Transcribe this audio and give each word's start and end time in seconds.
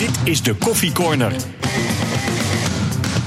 Dit 0.00 0.18
is 0.24 0.42
de 0.42 0.54
Koffie 0.54 0.92
Corner. 0.92 1.32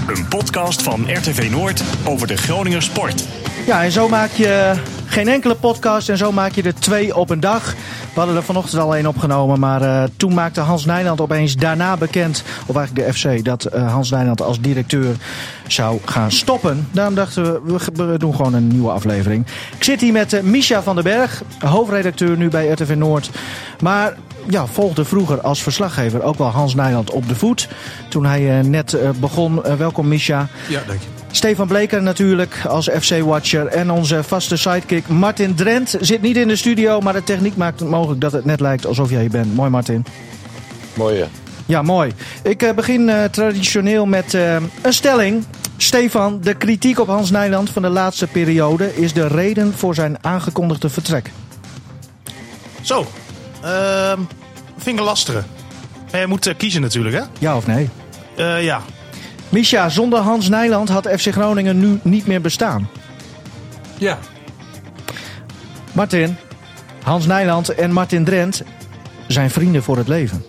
Een 0.07 0.27
podcast 0.27 0.81
van 0.81 1.13
RTV 1.13 1.49
Noord 1.51 1.83
over 2.05 2.27
de 2.27 2.37
Groninger 2.37 2.81
sport. 2.81 3.27
Ja, 3.65 3.83
en 3.83 3.91
zo 3.91 4.09
maak 4.09 4.31
je 4.31 4.73
geen 5.05 5.27
enkele 5.27 5.55
podcast 5.55 6.09
en 6.09 6.17
zo 6.17 6.31
maak 6.31 6.51
je 6.51 6.63
er 6.63 6.75
twee 6.75 7.15
op 7.15 7.29
een 7.29 7.39
dag. 7.39 7.73
We 8.13 8.19
hadden 8.19 8.35
er 8.35 8.43
vanochtend 8.43 8.81
al 8.81 8.95
één 8.95 9.05
opgenomen, 9.05 9.59
maar 9.59 9.81
uh, 9.81 10.03
toen 10.17 10.33
maakte 10.33 10.61
Hans 10.61 10.85
Nijland 10.85 11.21
opeens 11.21 11.55
daarna 11.55 11.97
bekend, 11.97 12.43
of 12.65 12.75
eigenlijk 12.75 13.07
de 13.07 13.13
FC, 13.13 13.45
dat 13.45 13.67
uh, 13.73 13.91
Hans 13.91 14.09
Nijland 14.09 14.41
als 14.41 14.59
directeur 14.59 15.15
zou 15.67 15.99
gaan 16.05 16.31
stoppen. 16.31 16.87
Daarom 16.91 17.15
dachten 17.15 17.65
we, 17.65 17.79
we 17.93 18.17
doen 18.17 18.35
gewoon 18.35 18.53
een 18.53 18.67
nieuwe 18.67 18.91
aflevering. 18.91 19.45
Ik 19.77 19.83
zit 19.83 20.01
hier 20.01 20.13
met 20.13 20.33
uh, 20.33 20.41
Misha 20.41 20.81
van 20.81 20.95
den 20.95 21.03
Berg, 21.03 21.43
hoofdredacteur 21.59 22.37
nu 22.37 22.49
bij 22.49 22.67
RTV 22.67 22.95
Noord. 22.95 23.29
Maar 23.79 24.13
ja, 24.47 24.67
volgde 24.67 25.05
vroeger 25.05 25.41
als 25.41 25.63
verslaggever 25.63 26.21
ook 26.21 26.37
wel 26.37 26.47
Hans 26.47 26.75
Nijland 26.75 27.11
op 27.11 27.27
de 27.27 27.35
voet. 27.35 27.67
Toen 28.09 28.25
hij 28.25 28.61
net 28.61 28.97
begon. 29.19 29.61
welkom 29.77 30.07
Misha. 30.07 30.47
Ja, 30.67 30.81
dank 30.87 30.99
je. 30.99 31.07
Stefan 31.35 31.67
Bleker 31.67 32.01
natuurlijk 32.01 32.61
als 32.67 32.89
FC-watcher. 32.99 33.67
En 33.67 33.91
onze 33.91 34.23
vaste 34.23 34.57
sidekick 34.57 35.07
Martin 35.07 35.55
Drent 35.55 35.95
zit 35.99 36.21
niet 36.21 36.37
in 36.37 36.47
de 36.47 36.55
studio. 36.55 36.99
Maar 36.99 37.13
de 37.13 37.23
techniek 37.23 37.55
maakt 37.55 37.79
het 37.79 37.89
mogelijk 37.89 38.21
dat 38.21 38.31
het 38.31 38.45
net 38.45 38.59
lijkt 38.59 38.85
alsof 38.85 39.09
jij 39.09 39.27
bent. 39.27 39.55
Mooi 39.55 39.69
Martin. 39.69 40.05
Mooi 40.93 41.17
ja. 41.17 41.27
Ja, 41.65 41.81
mooi. 41.81 42.11
Ik 42.43 42.63
uh, 42.63 42.71
begin 42.71 43.07
uh, 43.07 43.23
traditioneel 43.23 44.05
met 44.05 44.33
uh, 44.33 44.55
een 44.81 44.93
stelling. 44.93 45.45
Stefan, 45.77 46.39
de 46.41 46.53
kritiek 46.53 46.99
op 46.99 47.07
Hans 47.07 47.31
Nijland 47.31 47.69
van 47.69 47.81
de 47.81 47.89
laatste 47.89 48.27
periode 48.27 48.95
is 48.95 49.13
de 49.13 49.27
reden 49.27 49.73
voor 49.73 49.95
zijn 49.95 50.17
aangekondigde 50.21 50.89
vertrek. 50.89 51.31
Zo, 52.81 53.07
uh, 53.63 54.13
vind 54.77 54.99
ik. 54.99 55.05
Maar 56.11 56.21
je 56.21 56.27
moet 56.27 56.53
kiezen 56.57 56.81
natuurlijk, 56.81 57.15
hè? 57.15 57.21
Ja 57.39 57.55
of 57.55 57.67
nee? 57.67 57.89
ja, 58.61 58.81
Misha, 59.49 59.89
zonder 59.89 60.19
Hans 60.19 60.49
Nijland 60.49 60.89
had 60.89 61.07
FC 61.07 61.31
Groningen 61.31 61.79
nu 61.79 61.99
niet 62.03 62.27
meer 62.27 62.41
bestaan. 62.41 62.89
Ja. 63.97 64.17
Martin, 65.91 66.35
Hans 67.03 67.25
Nijland 67.25 67.69
en 67.69 67.91
Martin 67.91 68.23
Drent 68.23 68.63
zijn 69.27 69.49
vrienden 69.49 69.83
voor 69.83 69.97
het 69.97 70.07
leven. 70.07 70.43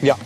Ja. 0.00 0.16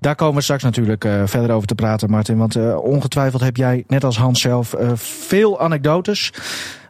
Daar 0.00 0.14
komen 0.14 0.34
we 0.34 0.42
straks 0.42 0.62
natuurlijk 0.62 1.04
uh, 1.04 1.22
verder 1.24 1.50
over 1.50 1.66
te 1.66 1.74
praten, 1.74 2.10
Martin. 2.10 2.38
Want 2.38 2.56
uh, 2.56 2.76
ongetwijfeld 2.84 3.42
heb 3.42 3.56
jij, 3.56 3.84
net 3.86 4.04
als 4.04 4.18
Hans 4.18 4.40
zelf, 4.40 4.74
uh, 4.80 4.90
veel 4.94 5.60
anekdotes 5.60 6.32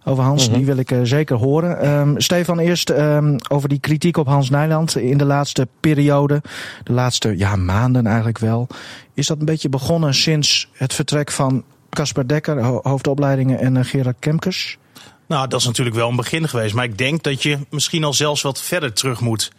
over 0.04 0.24
Hans. 0.24 0.42
Mm 0.42 0.48
-hmm. 0.48 0.56
Die 0.56 0.66
wil 0.66 0.76
ik 0.76 0.90
uh, 0.90 1.00
zeker 1.02 1.36
horen. 1.36 1.88
Um, 1.88 2.20
Stefan, 2.20 2.58
eerst 2.58 2.90
um, 2.90 3.36
over 3.48 3.68
die 3.68 3.80
kritiek 3.80 4.16
op 4.16 4.26
Hans 4.26 4.50
Nijland 4.50 4.96
in 4.96 5.18
de 5.18 5.24
laatste 5.24 5.68
periode. 5.80 6.42
De 6.84 6.92
laatste 6.92 7.38
ja, 7.38 7.56
maanden 7.56 8.06
eigenlijk 8.06 8.38
wel. 8.38 8.66
Is 9.14 9.26
dat 9.26 9.38
een 9.38 9.44
beetje 9.44 9.68
begonnen 9.68 10.14
sinds 10.14 10.68
het 10.72 10.94
vertrek 10.94 11.30
van 11.30 11.64
Casper 11.90 12.28
Dekker, 12.28 12.62
ho 12.62 12.80
hoofdopleidingen, 12.82 13.58
en 13.58 13.76
uh, 13.76 13.84
Gerard 13.84 14.16
Kemkes? 14.18 14.78
Nou, 15.26 15.48
dat 15.48 15.60
is 15.60 15.66
natuurlijk 15.66 15.96
wel 15.96 16.08
een 16.08 16.16
begin 16.16 16.48
geweest. 16.48 16.74
Maar 16.74 16.84
ik 16.84 16.98
denk 16.98 17.22
dat 17.22 17.42
je 17.42 17.58
misschien 17.70 18.04
al 18.04 18.14
zelfs 18.14 18.42
wat 18.42 18.62
verder 18.62 18.92
terug 18.92 19.20
moet 19.20 19.52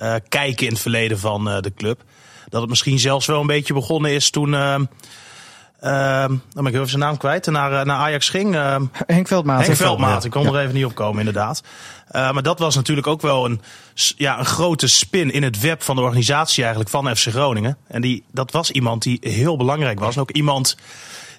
uh, 0.00 0.14
kijken 0.28 0.66
in 0.66 0.72
het 0.72 0.82
verleden 0.82 1.18
van 1.18 1.44
de 1.44 1.72
club. 1.76 2.02
Dat 2.48 2.60
het 2.60 2.70
misschien 2.70 2.98
zelfs 2.98 3.26
wel 3.26 3.40
een 3.40 3.46
beetje 3.46 3.74
begonnen 3.74 4.10
is 4.10 4.30
toen 4.30 4.54
ehm, 4.54 4.84
Uh, 4.84 4.86
dan 5.80 6.40
ben 6.54 6.66
ik 6.66 6.74
even 6.74 6.88
zijn 6.88 7.00
naam 7.00 7.16
kwijt. 7.16 7.46
Naar, 7.46 7.86
naar 7.86 7.96
Ajax 7.96 8.28
ging. 8.28 8.54
Uh, 8.54 8.76
Henk 9.06 9.28
Veldmaat. 9.28 9.66
Henk 9.66 9.76
Veldmaat. 9.76 10.24
Ik 10.24 10.30
kon 10.30 10.46
er 10.46 10.60
even 10.60 10.74
niet 10.74 10.84
op 10.84 10.94
komen, 10.94 11.18
inderdaad. 11.18 11.62
Uh, 12.12 12.32
maar 12.32 12.42
dat 12.42 12.58
was 12.58 12.74
natuurlijk 12.74 13.06
ook 13.06 13.20
wel 13.20 13.44
een, 13.44 13.60
ja, 14.16 14.38
een 14.38 14.44
grote 14.44 14.88
spin 14.88 15.32
in 15.32 15.42
het 15.42 15.60
web 15.60 15.82
van 15.82 15.96
de 15.96 16.02
organisatie 16.02 16.62
eigenlijk 16.62 16.90
van 16.90 17.16
FC 17.16 17.26
Groningen. 17.26 17.76
En 17.86 18.00
die, 18.00 18.24
dat 18.32 18.50
was 18.50 18.70
iemand 18.70 19.02
die 19.02 19.18
heel 19.20 19.56
belangrijk 19.56 20.00
was. 20.00 20.14
En 20.14 20.20
ook 20.20 20.30
iemand 20.30 20.76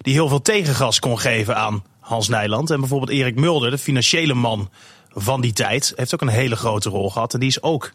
die 0.00 0.12
heel 0.12 0.28
veel 0.28 0.42
tegengas 0.42 0.98
kon 0.98 1.18
geven 1.18 1.56
aan 1.56 1.84
Hans 2.00 2.28
Nijland. 2.28 2.70
En 2.70 2.80
bijvoorbeeld 2.80 3.10
Erik 3.10 3.36
Mulder, 3.36 3.70
de 3.70 3.78
financiële 3.78 4.34
man 4.34 4.70
van 5.14 5.40
die 5.40 5.52
tijd, 5.52 5.92
heeft 5.96 6.14
ook 6.14 6.20
een 6.20 6.28
hele 6.28 6.56
grote 6.56 6.88
rol 6.88 7.10
gehad. 7.10 7.34
En 7.34 7.40
die 7.40 7.48
is 7.48 7.62
ook 7.62 7.92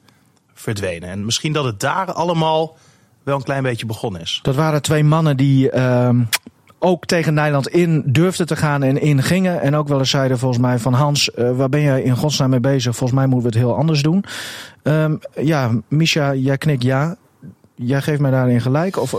verdwenen. 0.54 1.10
En 1.10 1.26
misschien 1.26 1.54
dat 1.54 1.66
het 1.66 1.80
daar 1.80 2.14
allemaal 2.14 2.78
wel 3.28 3.36
een 3.36 3.44
klein 3.44 3.64
beetje 3.64 3.86
begonnen 3.86 4.22
is. 4.22 4.40
Dat 4.42 4.56
waren 4.56 4.82
twee 4.82 5.04
mannen 5.04 5.38
die 5.38 5.72
uh, 5.74 6.10
ook 6.80 7.06
tegen 7.06 7.34
Nederland 7.34 7.68
in 7.68 8.04
durfden 8.06 8.46
te 8.46 8.56
gaan 8.56 8.84
en 8.84 9.02
in 9.02 9.24
gingen. 9.24 9.62
En 9.62 9.76
ook 9.76 9.88
wel 9.88 10.00
eens 10.00 10.10
zeiden 10.10 10.40
volgens 10.40 10.62
mij 10.62 10.80
van 10.80 10.94
Hans, 10.94 11.30
uh, 11.36 11.58
waar 11.58 11.70
ben 11.70 11.82
jij 11.82 12.02
in 12.02 12.16
godsnaam 12.16 12.50
mee 12.50 12.60
bezig? 12.60 12.96
Volgens 12.96 13.20
mij 13.20 13.28
moeten 13.28 13.50
we 13.50 13.58
het 13.58 13.66
heel 13.66 13.76
anders 13.76 14.02
doen. 14.02 14.24
Um, 14.84 15.20
ja, 15.36 15.72
Misha, 15.88 16.34
jij 16.34 16.58
knikt 16.58 16.84
ja. 16.84 17.16
Jij 17.76 18.02
geeft 18.02 18.20
mij 18.20 18.32
daarin 18.32 18.62
gelijk? 18.62 18.98
Of... 18.98 19.16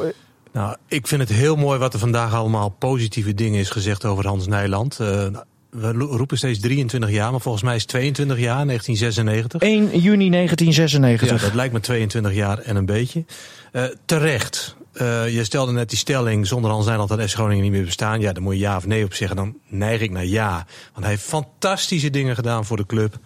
Nou, 0.52 0.76
ik 0.86 1.06
vind 1.06 1.20
het 1.20 1.30
heel 1.30 1.56
mooi 1.56 1.78
wat 1.78 1.92
er 1.92 1.98
vandaag 1.98 2.34
allemaal 2.34 2.68
positieve 2.68 3.34
dingen 3.34 3.60
is 3.60 3.70
gezegd 3.70 4.04
over 4.04 4.26
Hans 4.26 4.46
Nijland. 4.46 4.98
Uh, 5.00 5.26
we 5.70 5.92
roepen 5.92 6.36
steeds 6.36 6.60
23 6.60 7.10
jaar, 7.10 7.30
maar 7.30 7.40
volgens 7.40 7.64
mij 7.64 7.74
is 7.74 7.80
het 7.80 7.90
22 7.90 8.38
jaar, 8.38 8.66
1996. 8.66 9.60
1 9.60 10.00
juni 10.00 10.30
1996. 10.30 11.30
Ja, 11.30 11.46
dat 11.46 11.54
lijkt 11.54 11.72
me 11.72 11.80
22 11.80 12.34
jaar 12.34 12.58
en 12.58 12.76
een 12.76 12.86
beetje. 12.86 13.24
Uh, 13.72 13.84
terecht. 14.04 14.76
Uh, 14.94 15.34
je 15.34 15.44
stelde 15.44 15.72
net 15.72 15.88
die 15.88 15.98
stelling, 15.98 16.46
zonder 16.46 16.70
Hans 16.70 16.86
Nijland 16.86 17.10
had 17.10 17.22
FC 17.22 17.34
Groningen 17.34 17.62
niet 17.62 17.72
meer 17.72 17.84
bestaan. 17.84 18.20
Ja, 18.20 18.32
daar 18.32 18.42
moet 18.42 18.54
je 18.54 18.60
ja 18.60 18.76
of 18.76 18.86
nee 18.86 19.04
op 19.04 19.14
zeggen. 19.14 19.36
Dan 19.36 19.56
neig 19.66 20.00
ik 20.00 20.10
naar 20.10 20.24
ja. 20.24 20.66
Want 20.92 21.04
hij 21.04 21.08
heeft 21.08 21.22
fantastische 21.22 22.10
dingen 22.10 22.34
gedaan 22.34 22.64
voor 22.64 22.76
de 22.76 22.86
club. 22.86 23.18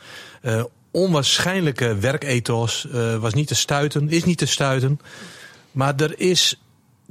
Uh, 0.43 0.65
onwaarschijnlijke 0.91 1.97
werkethos. 1.97 2.87
was 3.21 3.35
niet 3.35 3.49
te 3.49 3.55
stuiten, 3.55 4.09
is 4.09 4.25
niet 4.25 4.39
te 4.39 4.47
stuiten. 4.47 5.01
Maar 5.73 5.95
er 5.97 6.21
is 6.21 6.62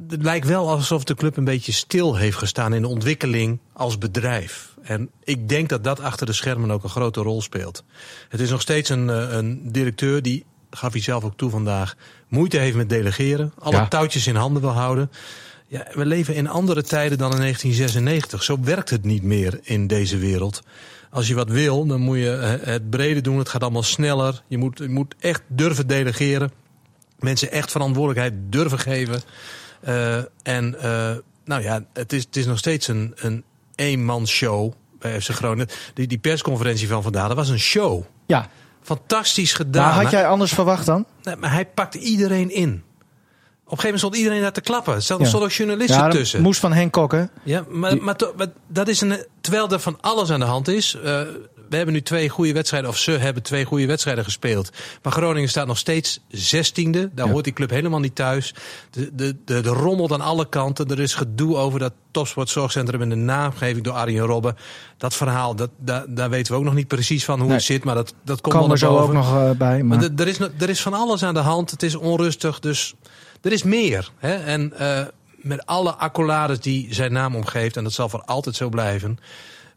het 0.07 0.23
lijkt 0.23 0.47
wel 0.47 0.69
alsof 0.69 1.03
de 1.03 1.15
club 1.15 1.37
een 1.37 1.43
beetje 1.43 1.71
stil 1.71 2.15
heeft 2.15 2.37
gestaan 2.37 2.73
in 2.73 2.81
de 2.81 2.87
ontwikkeling 2.87 3.59
als 3.73 3.97
bedrijf. 3.97 4.75
En 4.81 5.09
ik 5.23 5.49
denk 5.49 5.69
dat 5.69 5.83
dat 5.83 5.99
achter 5.99 6.25
de 6.25 6.33
schermen 6.33 6.71
ook 6.71 6.83
een 6.83 6.89
grote 6.89 7.21
rol 7.21 7.41
speelt. 7.41 7.83
Het 8.29 8.39
is 8.39 8.49
nog 8.49 8.61
steeds 8.61 8.89
een, 8.89 9.07
een 9.37 9.71
directeur 9.71 10.21
die, 10.21 10.45
gaf 10.69 10.91
hij 10.91 11.01
zelf 11.01 11.23
ook 11.23 11.37
toe 11.37 11.49
vandaag, 11.49 11.95
moeite 12.27 12.57
heeft 12.57 12.75
met 12.75 12.89
delegeren. 12.89 13.53
Alle 13.59 13.75
ja. 13.75 13.87
touwtjes 13.87 14.27
in 14.27 14.35
handen 14.35 14.61
wil 14.61 14.71
houden. 14.71 15.11
Ja, 15.67 15.87
we 15.93 16.05
leven 16.05 16.35
in 16.35 16.47
andere 16.47 16.83
tijden 16.83 17.17
dan 17.17 17.31
in 17.31 17.39
1996. 17.39 18.43
Zo 18.43 18.57
werkt 18.61 18.89
het 18.89 19.03
niet 19.03 19.23
meer 19.23 19.59
in 19.63 19.87
deze 19.87 20.17
wereld. 20.17 20.61
Als 21.09 21.27
je 21.27 21.35
wat 21.35 21.49
wil, 21.49 21.85
dan 21.85 22.01
moet 22.01 22.17
je 22.17 22.59
het 22.63 22.89
brede 22.89 23.21
doen. 23.21 23.37
Het 23.37 23.49
gaat 23.49 23.61
allemaal 23.61 23.83
sneller. 23.83 24.41
Je 24.47 24.57
moet, 24.57 24.77
je 24.77 24.89
moet 24.89 25.15
echt 25.19 25.41
durven 25.47 25.87
delegeren. 25.87 26.51
Mensen 27.19 27.51
echt 27.51 27.71
verantwoordelijkheid 27.71 28.33
durven 28.49 28.79
geven. 28.79 29.21
Uh, 29.87 30.17
en 30.43 30.75
uh, 30.83 31.11
nou 31.45 31.61
ja, 31.63 31.83
het 31.93 32.13
is, 32.13 32.23
het 32.23 32.35
is 32.35 32.45
nog 32.45 32.57
steeds 32.57 32.87
een, 32.87 33.13
een 33.15 33.43
eenmanshow 33.75 34.73
bij 34.99 35.21
FC 35.21 35.29
Groningen. 35.29 35.67
Die, 35.93 36.07
die 36.07 36.17
persconferentie 36.17 36.87
van 36.87 37.03
vandaag, 37.03 37.27
dat 37.27 37.37
was 37.37 37.49
een 37.49 37.59
show. 37.59 38.03
Ja. 38.25 38.49
Fantastisch 38.81 39.53
gedaan. 39.53 39.83
Maar 39.83 40.03
had 40.03 40.11
jij 40.11 40.27
anders 40.27 40.53
verwacht 40.53 40.85
dan? 40.85 41.05
Nee, 41.23 41.35
maar 41.35 41.51
hij 41.51 41.65
pakt 41.65 41.95
iedereen 41.95 42.51
in. 42.51 42.83
Op 43.71 43.77
een 43.77 43.83
gegeven 43.83 43.83
moment 43.83 43.99
stond 43.99 44.15
iedereen 44.15 44.41
daar 44.41 44.51
te 44.51 44.61
klappen. 44.61 44.93
Er 44.93 45.01
stonden 45.01 45.29
ja. 45.29 45.37
ook 45.37 45.51
journalisten 45.51 46.03
ja, 46.03 46.09
tussen. 46.09 46.41
moest 46.41 46.59
van 46.59 46.73
Henk 46.73 46.91
Kokken. 46.91 47.31
Ja, 47.43 47.63
maar, 47.69 47.97
maar, 47.97 48.15
maar, 48.35 48.47
dat 48.67 48.87
is 48.87 49.01
een. 49.01 49.25
Terwijl 49.41 49.69
er 49.69 49.79
van 49.79 49.97
alles 50.01 50.31
aan 50.31 50.39
de 50.39 50.45
hand 50.45 50.67
is. 50.67 50.97
Uh, 51.03 51.21
we 51.71 51.77
hebben 51.77 51.95
nu 51.95 52.01
twee 52.01 52.29
goede 52.29 52.53
wedstrijden, 52.53 52.89
of 52.89 52.97
ze 52.97 53.11
hebben 53.11 53.43
twee 53.43 53.65
goede 53.65 53.85
wedstrijden 53.85 54.23
gespeeld. 54.23 54.69
Maar 55.03 55.13
Groningen 55.13 55.49
staat 55.49 55.67
nog 55.67 55.77
steeds 55.77 56.19
zestiende. 56.27 57.09
Daar 57.13 57.25
ja. 57.25 57.31
hoort 57.31 57.43
die 57.43 57.53
club 57.53 57.69
helemaal 57.69 57.99
niet 57.99 58.15
thuis. 58.15 58.53
De, 58.89 59.09
de, 59.13 59.35
de, 59.45 59.61
de 59.61 59.69
rommelt 59.69 60.11
aan 60.11 60.21
alle 60.21 60.49
kanten. 60.49 60.87
Er 60.87 60.99
is 60.99 61.13
gedoe 61.13 61.55
over 61.55 61.79
dat 61.79 61.93
topsportzorgcentrum 62.11 63.01
en 63.01 63.09
de 63.09 63.15
naamgeving 63.15 63.83
door 63.83 63.93
Arjen 63.93 64.25
Robben. 64.25 64.57
Dat 64.97 65.13
verhaal, 65.13 65.55
dat, 65.55 65.69
daar, 65.77 66.05
daar 66.07 66.29
weten 66.29 66.53
we 66.53 66.59
ook 66.59 66.65
nog 66.65 66.73
niet 66.73 66.87
precies 66.87 67.25
van 67.25 67.37
hoe 67.37 67.47
nee. 67.47 67.55
het 67.55 67.65
zit. 67.65 67.83
Maar 67.83 67.95
dat, 67.95 68.13
dat 68.23 68.41
komt 68.41 68.55
wel 68.55 68.71
er 68.71 68.77
zo 68.77 68.97
ook 68.97 69.13
nog 69.13 69.33
uh, 69.33 69.51
bij. 69.51 69.83
Maar, 69.83 69.99
maar 69.99 70.09
er, 70.15 70.27
is, 70.27 70.39
er 70.39 70.69
is 70.69 70.81
van 70.81 70.93
alles 70.93 71.23
aan 71.23 71.33
de 71.33 71.39
hand. 71.39 71.71
Het 71.71 71.83
is 71.83 71.95
onrustig, 71.95 72.59
dus 72.59 72.93
er 73.41 73.51
is 73.51 73.63
meer. 73.63 74.11
Hè? 74.17 74.33
En 74.33 74.73
uh, 74.79 75.01
met 75.35 75.65
alle 75.65 75.95
accolades 75.95 76.59
die 76.59 76.93
zijn 76.93 77.13
naam 77.13 77.35
omgeeft, 77.35 77.77
en 77.77 77.83
dat 77.83 77.93
zal 77.93 78.09
voor 78.09 78.23
altijd 78.25 78.55
zo 78.55 78.69
blijven, 78.69 79.19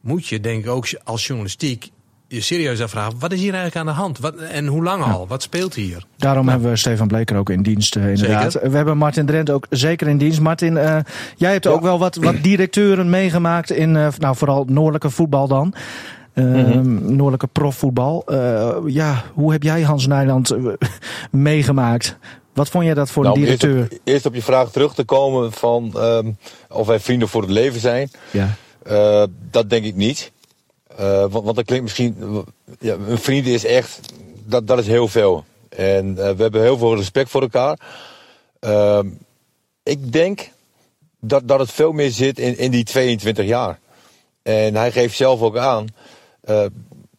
moet 0.05 0.27
je 0.27 0.41
denk 0.41 0.65
ik 0.65 0.71
ook 0.71 0.87
als 1.05 1.27
journalistiek 1.27 1.93
je 2.29 2.41
serieus 2.41 2.81
afvragen, 2.81 3.19
wat 3.19 3.33
is 3.33 3.41
hier 3.41 3.55
eigenlijk 3.55 3.77
aan 3.77 3.95
de 3.95 4.01
hand? 4.01 4.19
Wat, 4.19 4.35
en 4.37 4.67
hoe 4.67 4.83
lang 4.83 5.03
al? 5.03 5.21
Ja. 5.21 5.27
Wat 5.27 5.43
speelt 5.43 5.75
hier? 5.75 6.05
Daarom 6.17 6.45
nou. 6.45 6.51
hebben 6.51 6.71
we 6.71 6.79
Stefan 6.79 7.07
Bleker 7.07 7.37
ook 7.37 7.51
in 7.51 7.63
dienst, 7.63 7.97
uh, 7.97 8.09
inderdaad. 8.09 8.53
Zeker. 8.53 8.71
We 8.71 8.77
hebben 8.77 8.97
Martin 8.97 9.27
Drent 9.27 9.51
ook 9.51 9.67
zeker 9.71 10.09
in 10.09 10.19
dienst. 10.19 10.41
Martin, 10.41 10.77
uh, 10.77 10.99
jij 11.37 11.53
hebt 11.53 11.65
ja. 11.65 11.71
ook 11.71 11.83
wel 11.83 11.99
wat, 11.99 12.17
wat 12.17 12.43
directeuren 12.43 13.11
meegemaakt 13.11 13.71
in, 13.71 13.95
uh, 13.95 14.09
nou 14.19 14.37
vooral 14.37 14.65
noordelijke 14.69 15.11
voetbal 15.11 15.49
dan. 15.49 15.75
Uh, 16.35 16.45
mm 16.45 16.65
-hmm. 16.65 17.17
Noordelijke 17.17 17.47
profvoetbal. 17.47 18.25
Uh, 18.27 18.77
ja, 18.87 19.23
hoe 19.33 19.53
heb 19.53 19.63
jij 19.63 19.83
Hans 19.83 20.07
Nijland 20.07 20.57
meegemaakt? 21.31 22.17
Wat 22.55 22.69
vond 22.69 22.85
jij 22.85 22.95
dat 22.95 23.11
voor 23.11 23.23
nou, 23.23 23.35
een 23.35 23.43
directeur? 23.45 23.77
Eerst 23.77 23.93
op, 23.93 23.99
eerst 24.05 24.27
op, 24.27 24.35
je 24.35 24.43
vraag 24.43 24.71
terug 24.71 24.95
te 24.95 25.05
komen 25.05 25.53
van 25.53 25.93
um, 25.97 26.37
of 26.69 26.87
wij 26.87 27.01
vrienden 27.01 27.29
voor 27.29 27.43
het 27.43 27.51
leven 27.51 27.81
zijn. 27.81 28.11
Ja. 28.31 28.49
Dat 29.51 29.71
denk 29.71 29.85
ik 29.85 29.95
niet. 29.95 30.33
Uh, 31.01 31.21
want, 31.21 31.45
want 31.45 31.57
dat 31.57 31.65
klinkt 31.65 31.85
misschien. 31.85 32.45
Ja, 32.81 32.97
een 33.09 33.19
vriend 33.19 33.47
is 33.47 33.65
echt 33.65 34.01
dat, 34.45 34.67
dat 34.67 34.79
is 34.79 34.87
heel 34.87 35.09
veel. 35.09 35.45
En 35.69 36.09
uh, 36.09 36.15
we 36.15 36.43
hebben 36.43 36.63
heel 36.63 36.79
veel 36.79 36.97
respect 36.97 37.31
voor 37.31 37.41
elkaar. 37.41 37.79
Uh, 38.61 38.99
ik 39.83 40.13
denk 40.13 40.51
dat, 41.21 41.49
dat 41.49 41.59
het 41.59 41.73
veel 41.73 41.93
meer 41.93 42.11
zit 42.11 42.39
in, 42.39 42.59
in 42.59 42.71
die 42.71 42.85
22 42.85 43.47
jaar. 43.47 43.79
En 44.43 44.75
hij 44.75 44.93
geeft 44.93 45.17
zelf 45.17 45.41
ook 45.41 45.57
aan, 45.57 45.87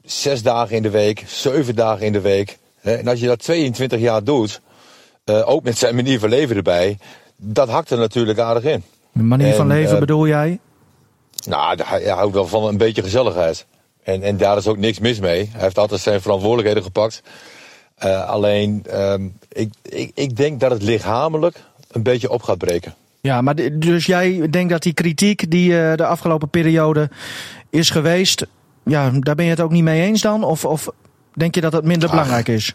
zes 0.03 0.41
dagen 0.41 0.75
in 0.75 0.81
de 0.81 0.89
week, 0.89 1.23
zeven 1.27 1.75
dagen 1.75 2.05
in 2.05 2.11
de 2.11 2.21
week. 2.21 2.57
Hè, 2.79 2.95
en 2.95 3.07
als 3.07 3.19
je 3.19 3.27
dat 3.27 3.39
22 3.39 3.99
jaar 3.99 4.23
doet, 4.23 4.61
ook 5.25 5.63
met 5.63 5.77
zijn 5.77 5.95
manier 5.95 6.19
van 6.19 6.29
leven 6.29 6.55
erbij, 6.55 6.97
dat 7.35 7.69
hakt 7.69 7.89
er 7.89 7.97
natuurlijk 7.97 8.39
aardig 8.39 8.63
in. 8.63 8.83
De 9.11 9.23
manier 9.23 9.53
van 9.53 9.71
En, 9.71 9.77
leven 9.77 9.93
eh, 9.93 9.99
bedoel 9.99 10.27
jij? 10.27 10.59
Nou, 11.45 11.79
hij, 11.83 12.09
houdt 12.09 12.33
wel 12.33 12.47
van 12.47 12.63
een 12.63 12.77
beetje 12.77 13.03
gezelligheid. 13.03 13.65
En, 14.03 14.23
en 14.23 14.37
daar 14.37 14.57
is 14.57 14.67
ook 14.67 14.77
niks 14.77 14.99
mis 14.99 15.19
mee. 15.19 15.49
Hij 15.51 15.61
heeft 15.61 15.77
altijd 15.77 16.01
zijn 16.01 16.21
verantwoordelijkheden 16.21 16.83
gepakt. 16.83 17.21
Uh, 18.03 18.29
alleen, 18.29 18.85
um, 18.93 19.37
ik, 19.51 19.73
ik, 19.81 20.11
ik 20.13 20.35
denk 20.35 20.59
dat 20.59 20.71
het 20.71 20.81
lichamelijk 20.81 21.63
een 21.91 22.03
beetje 22.03 22.29
op 22.29 22.41
gaat 22.41 22.57
breken. 22.57 22.95
Ja, 23.21 23.41
maar 23.41 23.55
dus 23.73 24.05
jij 24.05 24.49
denkt 24.49 24.71
dat 24.71 24.81
die 24.81 24.93
kritiek 24.93 25.51
die 25.51 25.71
uh, 25.71 25.93
de 25.95 26.05
afgelopen 26.05 26.49
periode 26.49 27.09
is 27.69 27.89
geweest, 27.89 28.45
ja, 28.83 29.11
daar 29.19 29.35
ben 29.35 29.45
je 29.45 29.51
het 29.51 29.61
ook 29.61 29.71
niet 29.71 29.83
mee 29.83 30.01
eens 30.01 30.21
dan? 30.21 30.43
Of, 30.43 30.65
of 30.65 30.89
denk 31.33 31.55
je 31.55 31.61
dat 31.61 31.73
het 31.73 31.83
minder 31.83 32.09
Ach. 32.09 32.15
belangrijk 32.15 32.47
is? 32.47 32.73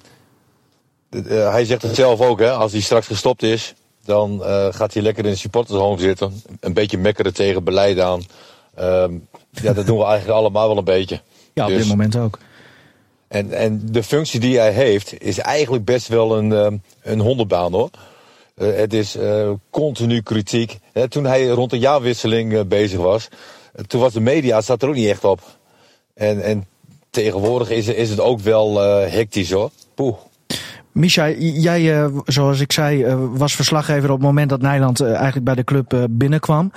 Uh, 1.11 1.51
hij 1.51 1.65
zegt 1.65 1.83
het 1.83 1.95
zelf 1.95 2.21
ook, 2.21 2.39
hè. 2.39 2.51
Als 2.51 2.73
hij 2.73 2.81
straks 2.81 3.07
gestopt 3.07 3.43
is, 3.43 3.75
dan 4.05 4.41
uh, 4.41 4.67
gaat 4.71 4.95
hij 4.95 5.03
lekker 5.03 5.25
in 5.25 5.31
de 5.31 5.37
supportershome 5.37 6.01
zitten. 6.01 6.43
Een 6.61 6.73
beetje 6.73 6.99
mekkeren 6.99 7.35
tegen 7.35 7.65
beleid 7.65 8.01
aan. 8.01 8.23
Um, 8.81 9.29
ja, 9.51 9.73
dat 9.73 9.87
doen 9.87 9.99
we 9.99 10.05
eigenlijk 10.05 10.39
allemaal 10.39 10.69
wel 10.69 10.79
een 10.79 10.85
beetje. 10.85 11.21
Ja, 11.55 11.65
op 11.65 11.71
Dus- 11.71 11.79
dit 11.79 11.89
moment 11.89 12.17
ook. 12.17 12.39
En, 13.29 13.53
en 13.53 13.83
de 13.91 14.03
functie 14.03 14.41
die 14.41 14.59
hij 14.59 14.73
heeft, 14.73 15.23
is 15.23 15.39
eigenlijk 15.39 15.85
best 15.85 16.09
wel 16.09 16.39
een, 16.39 16.51
um, 16.51 16.83
een 17.03 17.21
hondenbaan 17.21 17.73
hoor. 17.73 17.91
Uh, 18.57 18.77
het 18.77 18.93
is 18.93 19.17
uh, 19.17 19.51
continu 19.71 20.23
kritiek. 20.23 20.79
Toen 21.09 21.25
hij 21.25 21.49
rond 21.49 21.71
de 21.71 21.79
jaarwisseling 21.79 22.53
uh, 22.53 22.61
bezig 22.67 22.99
was, 22.99 23.29
toen 23.87 24.01
was 24.01 24.13
de 24.13 24.21
media, 24.21 24.61
zat 24.61 24.83
er 24.83 24.89
ook 24.89 24.95
niet 24.95 25.09
echt 25.09 25.25
op. 25.25 25.41
En, 26.15 26.43
en 26.43 26.67
tegenwoordig 27.11 27.71
is, 27.71 27.87
is 27.87 28.11
het 28.11 28.21
ook 28.21 28.41
wel 28.41 28.79
hectisch 29.11 29.51
hoor. 29.51 29.71
Poeh. 29.95 30.17
Misha, 30.93 31.29
jij, 31.39 32.03
uh, 32.03 32.19
zoals 32.25 32.61
ik 32.61 32.73
zei, 32.73 33.07
uh, 33.07 33.15
was 33.33 33.55
verslaggever 33.55 34.11
op 34.11 34.17
het 34.17 34.27
moment 34.27 34.49
dat 34.49 34.61
Nijland 34.61 35.01
uh, 35.01 35.15
eigenlijk 35.15 35.45
bij 35.45 35.55
de 35.55 35.65
club 35.65 36.07
binnenkwam. 36.11 36.73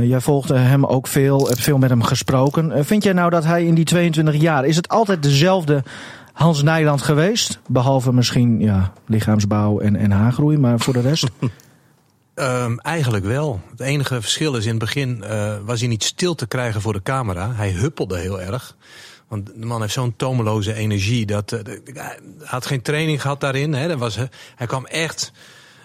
Jij 0.00 0.20
volgde 0.20 0.56
hem 0.56 0.86
ook 0.86 1.06
veel, 1.06 1.46
hebt 1.46 1.60
veel 1.60 1.78
met 1.78 1.90
hem 1.90 2.02
gesproken. 2.02 2.84
Vind 2.84 3.02
jij 3.02 3.12
nou 3.12 3.30
dat 3.30 3.44
hij 3.44 3.64
in 3.64 3.74
die 3.74 3.84
22 3.84 4.40
jaar, 4.40 4.64
is 4.64 4.76
het 4.76 4.88
altijd 4.88 5.22
dezelfde 5.22 5.82
Hans 6.34 6.62
Nijland 6.62 7.02
geweest? 7.02 7.60
Behalve 7.66 8.12
misschien 8.12 8.60
ja, 8.60 8.92
lichaamsbouw 9.06 9.78
en, 9.78 9.96
en 9.96 10.10
haargroei, 10.10 10.58
maar 10.58 10.80
voor 10.80 10.92
de 10.92 11.00
rest? 11.00 11.30
Um, 12.34 12.78
eigenlijk 12.98 13.24
wel. 13.24 13.60
Het 13.70 13.80
enige 13.80 14.20
verschil 14.20 14.54
is 14.54 14.64
in 14.64 14.70
het 14.70 14.78
begin 14.78 15.24
uh, 15.24 15.54
was 15.64 15.80
hij 15.80 15.88
niet 15.88 16.04
stil 16.04 16.34
te 16.34 16.46
krijgen 16.46 16.80
voor 16.80 16.92
de 16.92 17.02
camera. 17.02 17.52
Hij 17.54 17.70
huppelde 17.70 18.18
heel 18.18 18.40
erg. 18.40 18.76
De 19.42 19.66
man 19.66 19.80
heeft 19.80 19.92
zo'n 19.92 20.16
tomeloze 20.16 20.74
energie. 20.74 21.26
Dat, 21.26 21.52
uh, 21.52 21.60
hij 21.94 22.18
had 22.44 22.66
geen 22.66 22.82
training 22.82 23.20
gehad 23.20 23.40
daarin. 23.40 23.72
Hè. 23.72 23.88
Dat 23.88 23.98
was, 23.98 24.16
hij 24.54 24.66
kwam 24.66 24.86
echt 24.86 25.32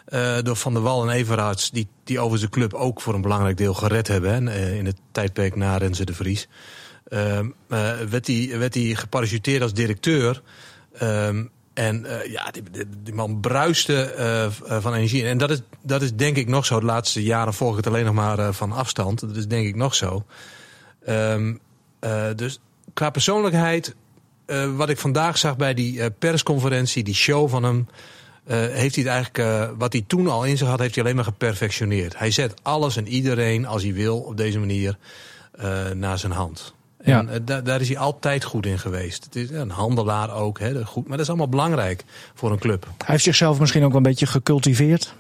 uh, 0.10 0.38
door 0.44 0.56
Van 0.56 0.74
der 0.74 0.82
Wal 0.82 1.04
en 1.04 1.16
Everaerts... 1.16 1.72
Die, 1.72 1.88
die 2.04 2.20
over 2.20 2.38
zijn 2.38 2.52
club 2.52 2.74
ook 2.74 3.02
voor 3.02 3.14
een 3.14 3.22
belangrijk 3.22 3.58
deel 3.58 3.74
gered 3.74 4.08
hebben... 4.08 4.48
Hè, 4.48 4.72
in 4.72 4.86
het 4.86 4.98
tijdperk 5.12 5.56
na 5.56 5.78
Renze 5.78 6.06
de 6.06 6.14
Vries. 6.14 6.48
Um, 7.10 7.56
werd, 8.10 8.28
hij, 8.28 8.58
werd 8.58 8.78
geparachuteerd 8.78 9.62
als 9.62 9.74
directeur... 9.74 10.42
Um, 11.02 11.52
en 11.74 12.06
ja, 12.28 12.52
die, 13.04 13.14
man 13.14 13.40
bruiste 13.40 14.14
van 14.82 14.94
energie. 14.94 15.28
En 15.28 15.38
dat 15.38 15.50
is, 15.50 15.62
dat 15.82 16.02
is 16.02 16.14
denk 16.14 16.38
ik 16.38 16.48
nog 16.48 16.66
zo. 16.66 16.80
De 16.80 16.86
laatste 16.86 17.24
jaren 17.24 17.54
volg 17.54 17.72
ik 17.72 17.78
het 17.78 17.88
alleen 17.88 18.06
nog 18.06 18.14
maar 18.14 18.54
van 18.54 18.72
afstand. 18.72 19.20
Dat 19.20 19.36
is 19.36 19.48
denk 19.48 19.68
ik 19.68 19.76
nog 19.76 19.96
zo. 19.96 20.26
Um, 21.10 21.60
dus 22.36 22.60
qua 22.94 23.10
persoonlijkheid, 23.10 23.96
wat 24.76 24.90
ik 24.90 24.98
vandaag 24.98 25.38
zag 25.38 25.58
bij 25.58 25.74
die 25.74 26.12
persconferentie, 26.12 27.04
die 27.04 27.16
show 27.16 27.50
van 27.50 27.64
hem. 27.64 27.88
heeft 28.72 28.96
hij 28.96 29.04
het 29.04 29.14
eigenlijk, 29.14 29.72
wat 29.78 29.94
hij 29.94 30.04
toen 30.08 30.28
al 30.28 30.44
in 30.44 30.58
zich 30.58 30.68
had, 30.68 30.80
heeft 30.80 30.96
hij 30.96 31.04
alleen 31.04 31.16
maar 31.16 31.26
geperfectioneerd. 31.26 32.18
Hij 32.18 32.32
zet 32.32 32.54
alles 32.62 32.96
en 32.96 33.08
iedereen, 33.08 33.66
als 33.66 33.84
hij 33.84 33.94
wil, 33.94 34.20
op 34.20 34.38
deze 34.38 34.60
manier 34.60 34.98
naar 35.94 36.20
zijn 36.20 36.32
hand. 36.32 36.74
Ja. 37.04 37.26
En 37.28 37.46
da 37.46 37.62
daar 37.62 37.82
is 37.82 37.88
hij 37.88 37.98
altijd 37.98 38.44
goed 38.44 38.66
in 38.66 38.80
geweest. 38.80 39.24
Het 39.24 39.36
is 39.36 39.50
een 39.50 39.70
handelaar 39.70 40.34
ook, 40.34 40.60
hè, 40.60 40.86
goed, 40.86 41.04
maar 41.04 41.12
dat 41.12 41.20
is 41.20 41.28
allemaal 41.28 41.50
belangrijk 41.50 42.04
voor 42.34 42.52
een 42.52 42.60
club. 42.60 42.86
Hij 42.98 43.08
heeft 43.08 43.24
zichzelf 43.24 43.60
misschien 43.60 43.84
ook 43.84 43.88
wel 43.88 43.98
een 43.98 44.04
beetje 44.04 44.26
gecultiveerd. 44.26 45.14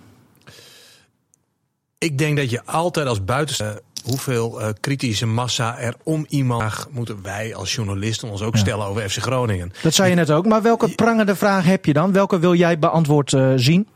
Ik 1.97 2.17
denk 2.17 2.37
dat 2.37 2.49
je 2.49 2.65
altijd 2.65 3.07
als 3.07 3.23
buitenstaander 3.23 3.81
hoeveel 4.03 4.61
uh, 4.61 4.67
kritische 4.79 5.25
massa 5.25 5.77
er 5.77 5.95
om 6.03 6.25
iemand 6.29 6.87
moeten 6.91 7.21
wij 7.21 7.55
als 7.55 7.75
journalisten 7.75 8.29
ons 8.29 8.41
ook 8.41 8.53
ja. 8.53 8.59
stellen 8.59 8.85
over 8.85 9.09
FC 9.09 9.17
Groningen. 9.17 9.73
Dat 9.81 9.93
zei 9.93 10.09
je 10.09 10.15
net 10.15 10.31
ook, 10.31 10.45
maar 10.45 10.61
welke 10.61 10.95
prangende 10.95 11.35
vraag 11.35 11.65
heb 11.65 11.85
je 11.85 11.93
dan? 11.93 12.11
Welke 12.11 12.39
wil 12.39 12.53
jij 12.53 12.79
beantwoord 12.79 13.31
uh, 13.31 13.53
zien? 13.55 13.87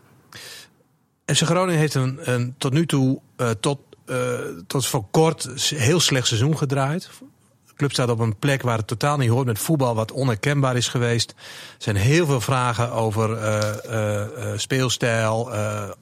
FC 1.26 1.42
Groningen 1.42 1.80
heeft 1.80 1.94
een, 1.94 2.20
een 2.22 2.56
tot 2.58 2.74
nu 2.74 2.86
toe 2.86 3.20
uh, 3.38 3.50
tot, 3.50 3.80
tot 4.68 4.86
voor 4.86 5.06
kort 5.12 5.50
heel 5.76 6.00
slecht 6.00 6.28
seizoen 6.28 6.58
gedraaid. 6.58 7.10
Club 7.84 7.96
staat 7.96 8.10
op 8.10 8.20
een 8.20 8.38
plek 8.40 8.62
waar 8.62 8.78
het 8.78 8.88
totaal 8.88 9.18
niet 9.18 9.30
hoort 9.30 9.46
met 9.46 9.60
voetbal, 9.60 9.96
wat 9.96 10.12
onherkenbaar 10.12 10.76
is 10.76 10.88
geweest. 10.88 11.30
Er 11.30 11.36
zijn 11.78 11.96
heel 11.96 12.26
veel 12.26 12.42
vragen 12.42 12.92
over 12.92 13.30
uh, 13.30 13.60
uh, 13.86 14.14
uh, 14.38 14.52
speelstijl. 14.56 15.52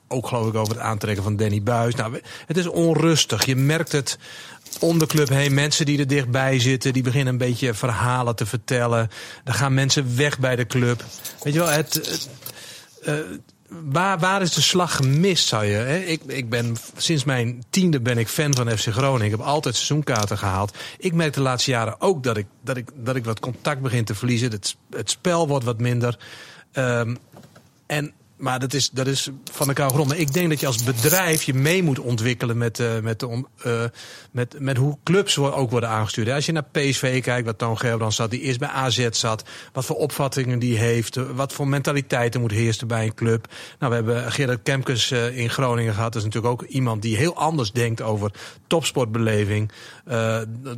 ook 0.08 0.28
geloof 0.28 0.48
ik 0.48 0.56
over 0.56 0.74
het 0.74 0.84
aantrekken 0.84 1.24
van 1.24 1.36
Danny 1.36 1.64
Buis. 1.64 1.96
Nou, 1.96 2.20
het 2.46 2.58
is 2.58 2.68
onrustig. 2.68 3.46
Je 3.46 3.56
merkt 3.56 3.92
het 3.92 4.18
om 4.80 5.00
de 5.00 5.06
club 5.06 5.30
heen. 5.30 5.54
Mensen 5.54 5.86
die 5.86 6.00
er 6.00 6.08
dichtbij 6.08 6.60
zitten, 6.60 6.94
die 6.94 7.04
beginnen 7.04 7.34
een 7.34 7.40
beetje 7.40 7.74
verhalen 7.74 8.36
te 8.36 8.46
vertellen. 8.46 9.10
Dan 9.44 9.54
gaan 9.54 9.74
mensen 9.74 10.16
weg 10.18 10.40
bij 10.40 10.56
de 10.56 10.66
club. 10.66 11.04
Weet 11.44 11.54
je 11.54 11.60
wel, 11.60 11.70
het. 11.70 12.30
Waar, 13.80 14.20
waar 14.20 14.42
is 14.42 14.54
de 14.54 14.62
slag 14.62 14.96
gemist, 14.96 15.48
zou 15.48 15.66
je? 15.66 15.76
Hè? 15.76 15.98
Ik, 15.98 16.22
ik 16.24 16.50
ben 16.50 16.76
sinds 16.98 17.24
mijn 17.24 17.64
tiende 17.70 18.00
ben 18.00 18.18
ik 18.18 18.28
fan 18.28 18.56
van 18.56 18.78
FC 18.78 18.88
Groningen. 18.88 19.26
Ik 19.26 19.32
heb 19.32 19.42
altijd 19.42 19.76
seizoenkaarten 19.76 20.38
gehaald. 20.38 20.78
Ik 20.98 21.14
merk 21.14 21.34
de 21.34 21.42
laatste 21.42 21.72
jaren 21.72 22.02
ook 22.02 22.24
dat 22.24 22.38
ik, 22.38 22.46
dat 22.64 22.78
ik, 22.78 22.90
dat 22.96 23.16
ik 23.16 23.26
wat 23.26 23.40
contact 23.40 23.82
begin 23.82 24.06
te 24.06 24.16
verliezen. 24.16 24.52
Het, 24.52 24.76
het 24.90 25.10
spel 25.10 25.48
wordt 25.48 25.66
wat 25.66 25.80
minder. 25.80 26.20
Um, 26.74 27.18
en, 27.86 28.14
maar 28.42 28.60
dat 28.60 28.74
is, 28.74 28.90
dat 28.90 29.08
is 29.08 29.30
van 29.52 29.74
koude 29.74 29.94
grond. 29.94 30.10
Maar 30.10 30.18
ik 30.18 30.34
denk 30.34 30.50
dat 30.50 30.60
je 30.60 30.68
als 30.68 30.84
bedrijf 30.84 31.44
je 31.44 31.54
mee 31.54 31.84
moet 31.84 32.00
ontwikkelen 32.00 32.58
met, 32.58 32.80
uh, 32.80 33.00
met, 33.00 33.20
de, 33.20 33.44
uh, 33.66 33.84
met, 34.32 34.56
met 34.60 34.78
hoe 34.78 34.98
clubs 35.04 35.38
ook 35.38 35.72
worden 35.72 35.90
aangestuurd. 35.90 36.30
Als 36.30 36.46
je 36.46 36.52
naar 36.52 36.66
PSV 36.72 37.22
kijkt, 37.22 37.46
wat 37.46 37.58
Toon 37.58 37.78
Gerbrand 37.78 38.14
zat, 38.14 38.32
die 38.32 38.42
eerst 38.42 38.60
bij 38.60 38.68
AZ 38.68 39.10
zat. 39.10 39.44
Wat 39.74 39.86
voor 39.86 39.96
opvattingen 39.96 40.60
die 40.60 40.78
heeft. 40.78 41.16
Wat 41.16 41.54
voor 41.54 41.68
mentaliteiten 41.68 42.42
moet 42.42 42.52
heersen 42.52 42.88
bij 42.88 43.06
een 43.06 43.14
club. 43.14 43.48
Nou, 43.80 43.92
we 43.92 43.98
hebben 43.98 44.32
Gerard 44.32 44.60
Kemkes 44.64 45.12
uh, 45.12 45.38
in 45.38 45.50
Groningen 45.50 45.94
gehad. 45.94 46.14
Dat 46.14 46.22
is 46.22 46.28
natuurlijk 46.28 46.62
ook 46.62 46.70
iemand 46.70 47.02
die 47.02 47.18
heel 47.18 47.36
anders 47.36 47.72
denkt 47.72 48.02
over 48.02 48.32
topsportbeleving. 48.68 49.72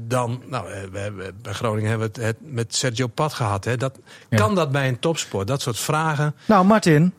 dan, 0.01 0.41
nou, 0.47 0.67
we 0.91 0.99
hebben, 0.99 1.35
bij 1.41 1.53
Groningen 1.53 1.89
hebben 1.89 2.11
we 2.13 2.21
het, 2.21 2.37
het 2.39 2.51
met 2.53 2.75
Sergio 2.75 3.07
Pat 3.07 3.33
gehad. 3.33 3.65
Hè. 3.65 3.77
Dat, 3.77 3.99
ja. 4.29 4.37
Kan 4.37 4.55
dat 4.55 4.71
bij 4.71 4.87
een 4.87 4.99
topsport? 4.99 5.47
Dat 5.47 5.61
soort 5.61 5.79
vragen. 5.79 6.35
Nou, 6.45 6.65
Martin 6.65 7.13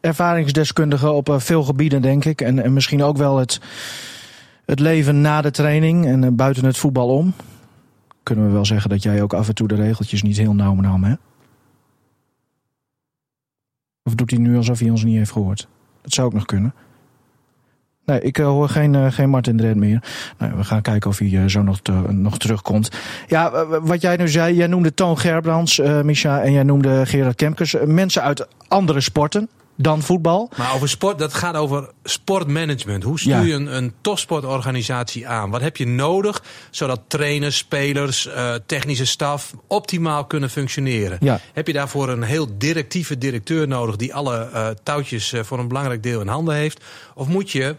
ervaringsdeskundige 0.00 1.10
op 1.10 1.28
uh, 1.28 1.38
veel 1.38 1.62
gebieden, 1.62 2.02
denk 2.02 2.24
ik. 2.24 2.40
En, 2.40 2.62
en 2.62 2.72
misschien 2.72 3.02
ook 3.02 3.16
wel 3.16 3.36
het, 3.36 3.60
het 4.64 4.80
leven 4.80 5.20
na 5.20 5.42
de 5.42 5.50
training 5.50 6.06
en 6.06 6.22
uh, 6.22 6.30
buiten 6.32 6.64
het 6.64 6.76
voetbal 6.76 7.08
om. 7.08 7.34
Kunnen 8.22 8.46
we 8.46 8.52
wel 8.52 8.64
zeggen 8.64 8.90
dat 8.90 9.02
jij 9.02 9.22
ook 9.22 9.32
af 9.32 9.48
en 9.48 9.54
toe 9.54 9.68
de 9.68 9.74
regeltjes 9.74 10.22
niet 10.22 10.36
heel 10.36 10.54
nauw 10.54 10.74
nam, 10.74 11.04
hè? 11.04 11.14
Of 14.02 14.14
doet 14.14 14.30
hij 14.30 14.40
nu 14.40 14.56
alsof 14.56 14.78
hij 14.78 14.90
ons 14.90 15.04
niet 15.04 15.16
heeft 15.16 15.30
gehoord? 15.30 15.68
Dat 16.02 16.12
zou 16.12 16.26
ook 16.26 16.32
nog 16.32 16.44
kunnen. 16.44 16.74
Nee, 18.04 18.20
ik 18.20 18.38
uh, 18.38 18.46
hoor 18.46 18.68
geen, 18.68 19.12
geen 19.12 19.30
Martin 19.30 19.56
Dredd 19.56 19.76
meer. 19.76 20.02
Nou, 20.38 20.56
we 20.56 20.64
gaan 20.64 20.82
kijken 20.82 21.10
of 21.10 21.18
hij 21.18 21.48
zo 21.48 21.62
nog, 21.62 21.80
te, 21.80 21.92
nog 22.10 22.38
terugkomt. 22.38 22.90
Ja, 23.26 23.66
wat 23.66 24.00
jij 24.00 24.16
nu 24.16 24.28
zei, 24.28 24.54
jij 24.54 24.66
noemde 24.66 24.94
Toon 24.94 25.18
Gerbrands, 25.18 25.78
Micha, 26.02 26.42
en 26.42 26.52
jij 26.52 26.62
noemde 26.62 27.06
Gerard 27.06 27.36
Kemkes. 27.36 27.76
mensen 27.84 28.22
uit 28.22 28.46
andere 28.68 29.00
sporten 29.00 29.48
dan 29.80 30.02
voetbal. 30.02 30.50
Maar 30.56 30.74
over 30.74 30.88
sport, 30.88 31.18
dat 31.18 31.34
gaat 31.34 31.54
over 31.54 31.90
sportmanagement. 32.04 33.02
Hoe 33.02 33.18
stuur 33.18 33.40
je 33.40 33.46
ja. 33.46 33.54
een, 33.54 33.76
een 33.76 33.94
topsportorganisatie 34.00 35.28
aan? 35.28 35.50
Wat 35.50 35.60
heb 35.60 35.76
je 35.76 35.86
nodig 35.86 36.42
zodat 36.70 37.00
trainers, 37.06 37.56
spelers, 37.56 38.26
uh, 38.26 38.54
technische 38.66 39.06
staf 39.06 39.54
optimaal 39.66 40.24
kunnen 40.24 40.50
functioneren? 40.50 41.18
Ja. 41.20 41.40
Heb 41.52 41.66
je 41.66 41.72
daarvoor 41.72 42.08
een 42.08 42.22
heel 42.22 42.58
directieve 42.58 43.18
directeur 43.18 43.68
nodig 43.68 43.96
die 43.96 44.14
alle 44.14 44.50
uh, 44.52 44.68
touwtjes 44.82 45.32
uh, 45.32 45.42
voor 45.42 45.58
een 45.58 45.68
belangrijk 45.68 46.02
deel 46.02 46.20
in 46.20 46.28
handen 46.28 46.54
heeft? 46.54 46.84
Of 47.14 47.28
moet 47.28 47.50
je, 47.50 47.76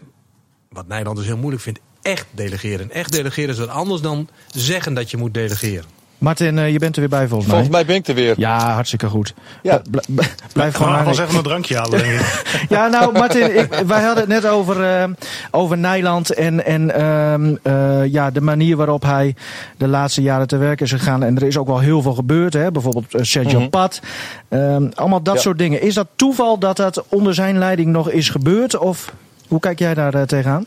wat 0.68 0.88
Nederland 0.88 1.16
dus 1.16 1.26
heel 1.26 1.36
moeilijk 1.36 1.62
vindt, 1.62 1.80
echt 2.02 2.26
delegeren? 2.30 2.90
Echt 2.90 3.12
delegeren 3.12 3.50
is 3.50 3.58
wat 3.58 3.68
anders 3.68 4.00
dan 4.00 4.28
zeggen 4.46 4.94
dat 4.94 5.10
je 5.10 5.16
moet 5.16 5.34
delegeren. 5.34 5.99
Martin, 6.20 6.58
eh, 6.58 6.72
je 6.72 6.78
bent 6.78 6.94
er 6.94 7.00
weer 7.00 7.10
bij 7.10 7.28
volgens 7.28 7.46
mij. 7.50 7.56
Volgens 7.56 7.76
mij 7.76 7.84
ben 7.86 7.96
ik 7.96 8.06
er 8.08 8.14
weer. 8.14 8.34
Ja, 8.38 8.72
hartstikke 8.72 9.06
goed. 9.06 9.34
Ja. 9.62 9.82
Bl- 9.90 9.98
b- 9.98 10.34
blijf 10.52 10.74
gewoon 10.74 10.92
Gewoon 10.96 11.16
aan. 11.18 11.24
even 11.24 11.36
een 11.36 11.42
drankje 11.42 11.76
halen. 11.76 12.00
Ja, 12.68 12.86
nou 12.88 13.12
Martin, 13.12 13.58
ik, 13.58 13.72
wij 13.86 14.02
hadden 14.02 14.18
het 14.18 14.28
net 14.42 14.46
over, 14.46 14.84
eh, 14.84 15.04
over 15.50 15.78
Nijland 15.78 16.30
en, 16.34 16.64
en 16.64 16.94
ehm, 16.94 17.56
eh, 17.62 18.06
ja, 18.12 18.30
de 18.30 18.40
manier 18.40 18.76
waarop 18.76 19.02
hij 19.02 19.34
de 19.76 19.88
laatste 19.88 20.22
jaren 20.22 20.46
te 20.46 20.56
werk 20.56 20.80
is 20.80 20.90
gegaan. 20.90 21.22
En 21.22 21.36
er 21.36 21.42
is 21.46 21.56
ook 21.58 21.66
wel 21.66 21.78
heel 21.78 22.02
veel 22.02 22.14
gebeurd, 22.14 22.52
hè? 22.52 22.70
bijvoorbeeld 22.70 23.06
Sergio 23.26 23.58
Mhm. 23.60 23.68
Pat. 23.68 24.00
Ehm, 24.48 24.88
allemaal 24.94 25.22
dat 25.22 25.34
Ja. 25.34 25.40
soort 25.40 25.58
dingen. 25.58 25.82
Is 25.82 25.94
dat 25.94 26.06
toeval 26.16 26.58
dat 26.58 26.76
dat 26.76 27.04
onder 27.08 27.34
zijn 27.34 27.58
leiding 27.58 27.88
nog 27.88 28.10
is 28.10 28.28
gebeurd? 28.28 28.78
Of 28.78 29.12
hoe 29.48 29.60
kijk 29.60 29.78
jij 29.78 29.94
daar 29.94 30.26
tegenaan? 30.26 30.66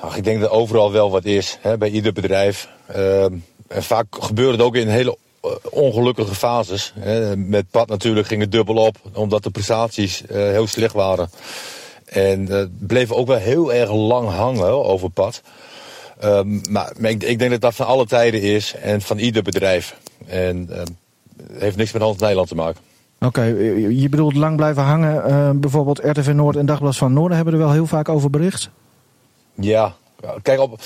Ach, 0.00 0.16
ik 0.16 0.24
denk 0.24 0.40
dat 0.40 0.50
overal 0.50 0.92
wel 0.92 1.10
wat 1.10 1.24
is, 1.24 1.58
hè, 1.60 1.76
bij 1.78 1.88
ieder 1.90 2.12
bedrijf. 2.12 2.68
Ehm, 2.86 3.32
en 3.68 3.82
vaak 3.82 4.06
gebeurt 4.10 4.52
het 4.52 4.60
ook 4.60 4.76
in 4.76 4.88
hele 4.88 5.18
eh, 5.46 5.50
ongelukkige 5.70 6.34
fases. 6.34 6.92
Hè. 6.98 7.36
Met 7.36 7.70
Pat 7.70 7.88
natuurlijk 7.88 8.26
ging 8.26 8.40
het 8.40 8.52
dubbel 8.52 8.76
op, 8.76 8.96
omdat 9.12 9.42
de 9.42 9.50
prestaties 9.50 10.26
eh, 10.26 10.36
heel 10.36 10.66
slecht 10.66 10.94
waren. 10.94 11.30
En 12.04 12.48
eh, 12.48 12.64
bleef 12.78 13.12
ook 13.12 13.26
wel 13.26 13.38
heel 13.38 13.72
erg 13.72 13.92
lang 13.92 14.28
hangen 14.28 14.84
over 14.84 15.10
Pat. 15.10 15.42
Ehm, 16.20 16.60
maar 16.70 16.92
ik, 17.00 17.22
ik 17.22 17.38
denk 17.38 17.50
dat 17.50 17.60
dat 17.60 17.74
van 17.74 17.86
alle 17.86 18.06
tijden 18.06 18.42
is 18.42 18.74
en 18.74 19.00
van 19.00 19.18
ieder 19.18 19.42
bedrijf. 19.42 19.96
En 20.26 20.66
ehm, 20.70 20.86
het 21.52 21.60
heeft 21.62 21.76
niks 21.76 21.92
met 21.92 22.02
Hans 22.02 22.18
Nederland 22.18 22.48
te 22.48 22.54
maken. 22.54 22.80
Oké, 23.20 23.42
je 23.88 24.08
bedoelt 24.08 24.34
lang 24.34 24.56
blijven 24.56 24.82
hangen. 24.82 25.60
bijvoorbeeld 25.60 25.98
RTV 26.02 26.32
Noord 26.32 26.56
en 26.56 26.66
Dagblad 26.66 26.96
van 26.96 27.12
Noorden 27.12 27.36
hebben 27.36 27.54
er 27.54 27.60
wel 27.60 27.72
heel 27.72 27.86
vaak 27.86 28.08
over 28.08 28.30
bericht. 28.30 28.70
Ja, 29.54 29.94
kijk 30.42 30.60
op. 30.60 30.80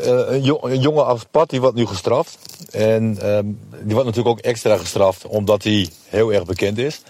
eh, 0.00 0.06
een, 0.06 0.42
jo- 0.42 0.58
een 0.62 0.80
jongen 0.80 1.06
als 1.06 1.24
Pat 1.30 1.50
die 1.50 1.60
wordt 1.60 1.76
nu 1.76 1.86
gestraft. 1.86 2.38
En 2.70 3.18
ehm, 3.20 3.44
die 3.82 3.94
wordt 3.94 4.06
natuurlijk 4.08 4.38
ook 4.38 4.44
extra 4.44 4.76
gestraft 4.76 5.26
omdat 5.26 5.62
hij 5.64 5.88
heel 6.08 6.32
erg 6.32 6.44
bekend 6.44 6.78
is. 6.78 7.00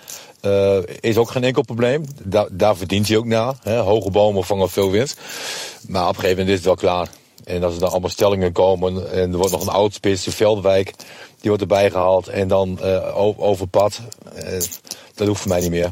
Eh, 0.41 0.79
is 1.01 1.17
ook 1.17 1.31
geen 1.31 1.45
enkel 1.45 1.63
probleem. 1.63 2.05
Da- 2.23 2.49
daar 2.51 2.77
verdient 2.77 3.09
hij 3.09 3.17
ook 3.17 3.25
na. 3.25 3.55
Hè. 3.63 3.77
Hoge 3.79 4.11
bomen 4.11 4.45
vangen 4.45 4.71
veel 4.71 4.91
winst. 4.91 5.21
Maar 5.89 6.03
op 6.03 6.09
een 6.09 6.15
gegeven 6.15 6.37
moment 6.39 6.49
is 6.49 6.57
het 6.57 6.65
wel 6.65 6.91
klaar. 6.91 7.09
En 7.45 7.65
als 7.65 7.75
er 7.75 7.81
dan 7.81 7.91
allemaal 7.91 8.11
stellingen 8.11 8.53
komen 8.53 9.13
en 9.13 9.31
er 9.33 9.37
wordt 9.37 9.53
nog 9.53 9.61
een 9.63 9.69
oud 9.73 9.95
spits, 9.95 10.25
de 10.25 10.31
Veldwijk, 10.33 10.93
die 11.41 11.49
wordt 11.49 11.61
erbij 11.61 11.91
gehaald. 11.91 12.29
En 12.29 12.49
dan 12.49 12.81
o- 13.15 13.35
over 13.39 13.67
pad. 13.67 14.01
eh, 14.35 14.61
dat 15.15 15.27
hoeft 15.27 15.41
voor 15.41 15.51
mij 15.51 15.61
niet 15.61 15.71
meer. 15.71 15.91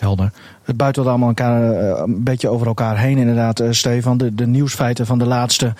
Helder. 0.00 0.32
Het 0.62 0.76
buitelt 0.76 1.06
allemaal 1.06 1.28
elkaar, 1.28 1.72
eh, 1.72 2.02
een 2.04 2.22
beetje 2.24 2.48
over 2.48 2.66
elkaar 2.66 2.98
heen, 2.98 3.18
inderdaad, 3.18 3.60
eh, 3.60 3.68
Stefan. 3.70 4.16
De, 4.18 4.34
de 4.34 4.46
nieuwsfeiten 4.46 5.06
van 5.06 5.18
de 5.18 5.24
laatste 5.26 5.74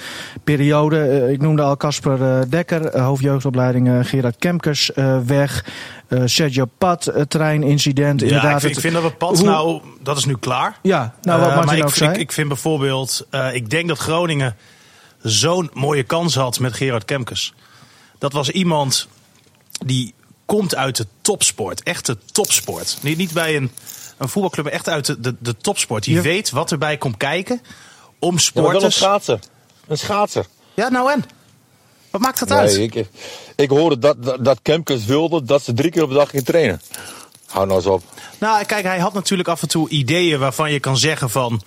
periode. 0.45 1.01
Eh, 1.03 1.31
ik 1.31 1.41
noemde 1.41 1.63
al 1.63 1.77
Casper 1.77 2.23
eh, 2.23 2.41
Dekker, 2.49 3.01
hoofdjeugdopleiding 3.01 3.89
eh, 3.89 3.99
Gerard 4.03 4.37
Kemkers 4.39 4.93
eh, 4.93 5.19
weg. 5.27 5.65
Eh, 6.09 6.23
Sergio 6.25 6.65
Pat, 6.79 7.13
treinincident. 7.29 8.21
Ja, 8.21 8.27
inderdaad, 8.27 8.55
ik 8.55 8.61
vind, 8.61 8.75
ik 8.77 8.81
vind 8.81 8.95
dat 8.95 9.03
we 9.03 9.11
pad 9.11 9.39
hoe- 9.39 9.47
nou, 9.49 9.81
dat 10.03 10.17
is 10.17 10.25
nu 10.25 10.37
klaar. 10.37 10.79
Ja, 10.83 11.15
nou 11.23 11.41
wat 11.41 11.55
Martin 11.55 11.67
maar 11.77 11.83
ook 11.83 11.89
ik, 11.91 11.95
zei. 11.97 12.11
ik, 12.13 12.17
ik 12.19 12.33
vind 12.33 12.49
bijvoorbeeld, 12.49 13.27
eh, 13.31 13.55
ik 13.55 13.71
denk 13.71 13.89
dat 13.89 13.99
Groningen 13.99 14.57
zo'n 15.23 15.71
mooie 15.75 16.03
kans 16.03 16.35
had 16.35 16.59
met 16.59 16.73
Gerard 16.73 17.05
Kemkes. 17.05 17.55
Dat 18.19 18.33
was 18.33 18.51
iemand 18.51 19.09
die 19.87 20.15
komt 20.45 20.77
uit 20.77 20.97
de 20.97 21.07
topsport, 21.21 21.83
echte 21.83 22.17
topsport. 22.33 22.99
Niet, 23.03 23.17
niet 23.17 23.33
bij 23.33 23.57
een, 23.57 23.71
een 24.21 24.29
voetbalclub, 24.29 24.67
echt 24.67 24.89
uit 24.89 25.07
de, 25.07 25.21
de, 25.21 25.37
de 25.39 25.57
topsport. 25.57 26.05
Die 26.05 26.15
Ja. 26.15 26.23
weet 26.23 26.51
wat 26.51 26.73
erbij 26.73 26.97
komt 26.97 27.17
kijken 27.17 27.61
om 28.19 28.37
Ja, 28.39 28.63
maar 28.63 28.73
wel 28.73 28.85
een 28.85 28.93
schaatser. 28.93 29.39
Een 29.87 29.99
schaatser. 29.99 30.47
Ja, 30.75 30.89
nou 30.89 31.13
en? 31.13 31.25
Wat 32.11 32.21
maakt 32.21 32.39
dat 32.39 32.51
uit? 32.51 32.77
Ik, 32.77 33.07
ik 33.57 33.71
hoorde 33.71 33.99
dat, 33.99 34.25
dat, 34.25 34.45
dat 34.45 34.59
Kemkes 34.63 35.05
wilde 35.05 35.43
dat 35.43 35.63
ze 35.63 35.73
drie 35.73 35.91
keer 35.91 36.03
op 36.03 36.09
de 36.09 36.15
dag 36.15 36.31
gingen 36.31 36.45
trainen. 36.45 36.81
Hou 37.47 37.67
nou 37.67 37.79
eens 37.79 37.89
op. 37.89 38.03
Nou, 38.39 38.65
kijk, 38.65 38.85
hij 38.85 38.99
had 38.99 39.13
natuurlijk 39.13 39.49
af 39.49 39.63
en 39.63 39.69
toe 39.69 39.89
ideeën 39.89 40.39
waarvan 40.39 40.73
je 40.73 40.81
kan 40.81 40.97
zeggen 40.97 41.31
van... 41.31 41.63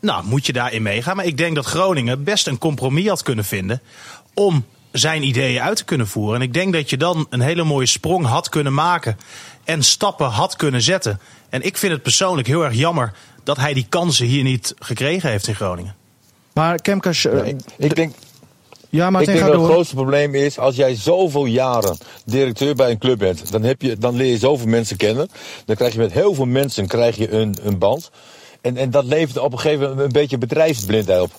Nou, 0.00 0.24
moet 0.24 0.46
je 0.46 0.52
daarin 0.52 0.82
meegaan? 0.82 1.16
Maar 1.16 1.24
ik 1.24 1.36
denk 1.36 1.54
dat 1.54 1.66
Groningen 1.66 2.24
best 2.24 2.46
een 2.46 2.58
compromis 2.58 3.08
had 3.08 3.22
kunnen 3.22 3.44
vinden... 3.44 3.82
om 4.34 4.64
zijn 4.92 5.22
ideeën 5.22 5.62
uit 5.62 5.76
te 5.76 5.84
kunnen 5.84 6.08
voeren. 6.08 6.34
En 6.34 6.42
ik 6.42 6.54
denk 6.54 6.72
dat 6.72 6.90
je 6.90 6.96
dan 6.96 7.26
een 7.30 7.40
hele 7.40 7.64
mooie 7.64 7.86
sprong 7.86 8.26
had 8.26 8.48
kunnen 8.48 8.74
maken... 8.74 9.18
en 9.64 9.82
stappen 9.82 10.26
had 10.26 10.56
kunnen 10.56 10.82
zetten. 10.82 11.20
En 11.48 11.62
ik 11.62 11.76
vind 11.76 11.92
het 11.92 12.02
persoonlijk 12.02 12.48
heel 12.48 12.64
erg 12.64 12.74
jammer... 12.74 13.12
dat 13.44 13.56
hij 13.56 13.74
die 13.74 13.86
kansen 13.88 14.26
hier 14.26 14.42
niet 14.42 14.74
gekregen 14.78 15.30
heeft 15.30 15.46
in 15.46 15.54
Groningen. 15.54 15.94
Maar 16.52 16.82
Kemkers, 16.82 17.24
eh, 17.24 17.46
Ik, 17.46 17.60
ik 17.76 17.94
denk, 17.94 18.14
ja 18.90 19.06
ik 19.06 19.12
Martin, 19.12 19.34
denk 19.34 19.46
dat 19.46 19.60
het 19.60 19.70
grootste 19.70 19.94
probleem 19.94 20.34
is, 20.34 20.58
als 20.58 20.76
jij 20.76 20.94
zoveel 20.94 21.44
jaren 21.44 21.98
directeur 22.24 22.74
bij 22.74 22.90
een 22.90 22.98
club 22.98 23.18
bent, 23.18 23.52
dan, 23.52 23.62
heb 23.62 23.82
je, 23.82 23.98
dan 23.98 24.16
leer 24.16 24.30
je 24.30 24.38
zoveel 24.38 24.66
mensen 24.66 24.96
kennen. 24.96 25.28
Dan 25.64 25.76
krijg 25.76 25.92
je 25.92 25.98
met 25.98 26.12
heel 26.12 26.34
veel 26.34 26.46
mensen 26.46 26.86
krijg 26.86 27.16
je 27.16 27.30
een, 27.30 27.56
een 27.62 27.78
band. 27.78 28.10
En, 28.60 28.76
en 28.76 28.90
dat 28.90 29.04
levert 29.04 29.38
op 29.38 29.52
een 29.52 29.58
gegeven 29.58 29.88
moment 29.88 30.00
een 30.00 30.12
beetje 30.12 30.38
bedrijfsblindheid 30.38 31.20
op. 31.20 31.32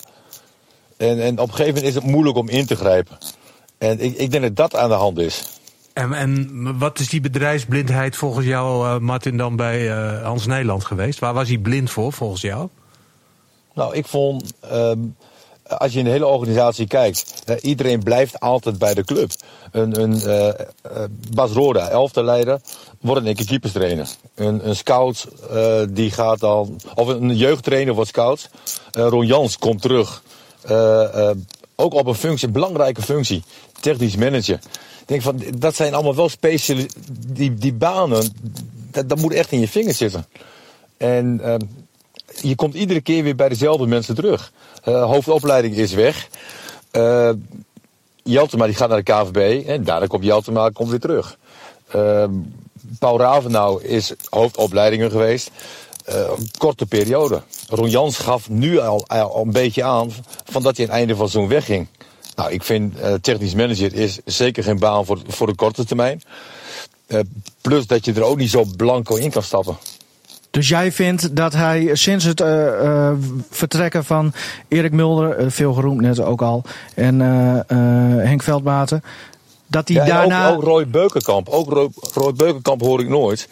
En, 0.98 1.22
en 1.22 1.39
op 1.39 1.48
een 1.48 1.56
gegeven 1.56 1.74
moment 1.74 1.86
is 1.86 1.96
het 1.96 2.03
moeilijk 2.03 2.38
om 2.38 2.50
in 2.50 2.65
te 2.65 2.75
grijpen. 2.75 3.18
En 3.77 4.00
ik, 4.00 4.18
ik 4.18 4.32
denk 4.32 4.44
dat 4.44 4.56
dat 4.56 4.75
aan 4.75 4.89
de 4.89 4.96
hand 4.96 5.18
is. 5.18 5.44
En, 5.94 6.14
en 6.14 6.78
wat 6.78 7.00
is 7.00 7.10
die 7.10 7.22
bedrijfsblindheid 7.22 8.16
volgens 8.16 8.46
jou, 8.46 8.88
eh, 8.88 8.98
Martin, 8.98 9.38
dan 9.38 9.56
bij 9.56 9.92
eh, 9.92 10.24
Hans 10.24 10.46
Nederland 10.46 10.86
geweest? 10.86 11.20
Waar 11.20 11.34
was 11.34 11.48
hij 11.48 11.58
blind 11.58 11.92
voor, 11.92 12.14
volgens 12.14 12.42
jou? 12.42 12.68
Nou, 13.74 13.96
ik 13.96 14.08
vond, 14.08 14.54
ehm, 14.60 15.00
als 15.64 15.94
je 15.94 16.00
in 16.00 16.06
de 16.06 16.12
hele 16.12 16.28
organisatie 16.28 16.88
kijkt, 16.88 17.44
iedereen 17.62 18.04
blijft 18.04 18.40
altijd 18.40 18.78
bij 18.78 18.94
de 18.94 19.04
club. 19.04 19.32
Een, 19.72 20.02
een 20.02 20.22
eh, 20.22 20.64
Bas 21.34 21.52
Roda, 21.52 21.90
elfde 21.90 22.24
leider, 22.24 22.60
wordt 23.02 23.22
in 23.22 23.28
één 23.28 23.36
keer 23.36 23.46
keeperstrainer. 23.46 24.10
Een, 24.36 24.68
een 24.68 24.76
scout, 24.76 25.28
die 25.90 26.12
gaat 26.12 26.40
dan, 26.40 26.80
of 26.96 27.08
een 27.08 27.36
jeugdtrainer 27.36 27.94
wordt 27.94 28.10
scout. 28.10 28.50
Ron 28.92 29.26
Jans 29.26 29.58
komt 29.58 29.82
terug. 29.82 30.24
Ook 31.76 31.94
op 31.94 32.08
een 32.08 32.16
functie, 32.16 32.48
een 32.48 32.54
belangrijke 32.54 33.02
functie, 33.02 33.44
technisch 33.84 34.16
manager. 34.16 34.60
Ik 35.00 35.08
denk 35.08 35.22
van, 35.22 35.42
dat 35.58 35.75
zijn 35.75 35.94
allemaal 35.94 36.16
wel 36.16 36.30
speciale, 36.30 36.90
die, 37.28 37.54
die 37.54 37.74
banen, 37.74 38.34
dat, 38.92 39.10
dat 39.10 39.18
moet 39.18 39.34
echt 39.34 39.52
in 39.52 39.60
je 39.60 39.68
vingers 39.68 39.98
zitten. 39.98 40.25
En 40.98 41.40
ehm, 41.44 41.60
je 42.42 42.56
komt 42.56 42.74
iedere 42.74 43.02
keer 43.02 43.24
weer 43.24 43.36
bij 43.36 43.50
dezelfde 43.50 43.88
mensen 43.88 44.16
terug. 44.16 44.52
Eh, 44.84 45.04
hoofdopleiding 45.04 45.75
is 45.75 45.94
weg. 45.94 46.28
Eh 46.92 47.30
Jeltema 48.24 48.66
die 48.66 48.75
gaat 48.75 48.90
naar 48.90 49.04
de 49.04 49.12
KVB 49.13 49.68
en 49.68 49.84
daarna 49.84 50.06
komt 50.06 50.24
Jeltema 50.24 50.70
komt 50.70 50.90
weer 50.90 51.00
terug. 51.00 51.38
Eh, 51.88 52.25
Paul 53.00 53.20
Ravenau 53.20 53.84
is 53.84 54.13
hoofdopleidingen 54.30 55.12
geweest. 55.12 55.52
Een 56.06 56.50
korte 56.58 56.86
periode. 56.86 57.42
Ron 57.70 57.90
Jans 57.90 58.18
gaf 58.18 58.50
nu 58.50 58.80
al, 58.80 59.08
al 59.08 59.42
een 59.42 59.52
beetje 59.52 59.84
aan 59.84 60.12
van 60.44 60.63
dat 60.63 60.78
hij 60.78 60.86
aan 60.86 60.92
het 60.92 61.00
einde 61.00 61.16
van 61.16 61.30
zo'n 61.30 61.48
wegging. 61.48 61.88
Nou, 62.36 62.52
ik 62.52 62.63
vind 62.63 63.00
eh, 63.00 63.13
technisch 63.13 63.54
manager 63.54 63.94
is 63.94 64.20
zeker 64.25 64.63
geen 64.63 64.80
baan 64.80 65.06
voor, 65.06 65.20
voor 65.28 65.48
de 65.48 65.56
korte 65.56 65.86
termijn. 65.86 66.22
Eh, 67.08 67.20
plus 67.62 67.88
dat 67.88 68.06
je 68.06 68.13
er 68.13 68.24
ook 68.24 68.38
niet 68.38 68.50
zo 68.50 68.66
blanco 68.78 69.16
in 69.16 69.32
kan 69.32 69.44
stappen. 69.44 69.78
Dus 70.52 70.68
jij 70.68 70.92
vindt 70.92 71.36
dat 71.36 71.54
hij 71.54 71.90
sinds 71.94 72.25
het 72.25 72.42
eh, 72.42 73.12
vertrekken 73.50 74.06
van 74.06 74.34
Erik 74.68 74.92
Mulder, 74.92 75.52
veel 75.52 75.74
geroemd 75.74 76.02
net 76.02 76.20
ook 76.20 76.42
al, 76.42 76.63
en 76.96 77.20
Henk 78.20 78.44
Veldmaten, 78.44 79.04
dat 79.68 79.88
hij 79.88 79.98
Ja, 79.98 80.06
daarna... 80.06 80.50
ook, 80.50 80.56
ook 80.56 80.63
Roy 80.63 80.88
Beukenkamp. 80.88 81.50
Ook 81.50 81.70
Roy, 81.70 81.90
Roy 82.13 82.34
Beukenkamp 82.34 82.82
hoor 82.82 83.00
ik 83.00 83.10
nooit. 83.10 83.48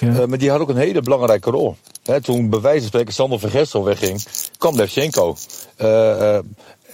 Ja. 0.00 0.26
Maar 0.26 0.38
die 0.38 0.50
had 0.50 0.60
ook 0.60 0.68
een 0.68 0.76
hele 0.76 1.02
belangrijke 1.02 1.50
rol. 1.50 1.76
Hè, 2.02 2.20
toen 2.20 2.50
bij 2.50 2.60
wijze 2.60 2.78
van 2.78 2.88
spreken 2.88 3.12
Sander 3.12 3.38
van 3.38 3.50
Gestel 3.50 3.84
wegging, 3.84 4.22
kwam 4.58 4.76
Levchenko. 4.76 5.36
Eh, 5.76 6.38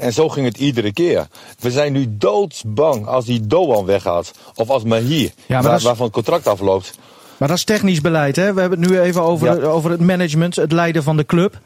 en 0.03 0.13
zo 0.13 0.29
ging 0.29 0.47
het 0.47 0.59
iedere 0.59 0.93
keer. 0.93 1.27
We 1.59 1.71
zijn 1.71 1.93
nu 1.93 2.07
doodsbang 2.19 3.07
als 3.07 3.25
die 3.25 3.47
Doan 3.47 3.85
weggaat. 3.85 4.33
Of 4.55 4.71
als 4.71 4.83
Mahir, 4.83 5.31
maar 5.49 5.63
waar- 5.63 5.71
dat 5.71 5.79
is- 5.81 5.85
waarvan 5.87 6.05
het 6.05 6.15
contract 6.15 6.47
afloopt. 6.47 6.93
Maar 7.37 7.49
dat 7.49 7.57
is 7.57 7.65
technisch 7.65 8.01
beleid, 8.01 8.37
hè? 8.37 8.53
We 8.55 8.61
hebben 8.61 8.81
het 8.81 8.91
nu 8.91 9.01
even 9.01 9.23
over, 9.23 9.61
Ja. 9.61 9.67
over 9.67 9.91
het 9.91 10.01
management, 10.01 10.57
het 10.57 10.73
leiden 10.73 11.03
van 11.03 11.17
de 11.17 11.27
club. 11.27 11.59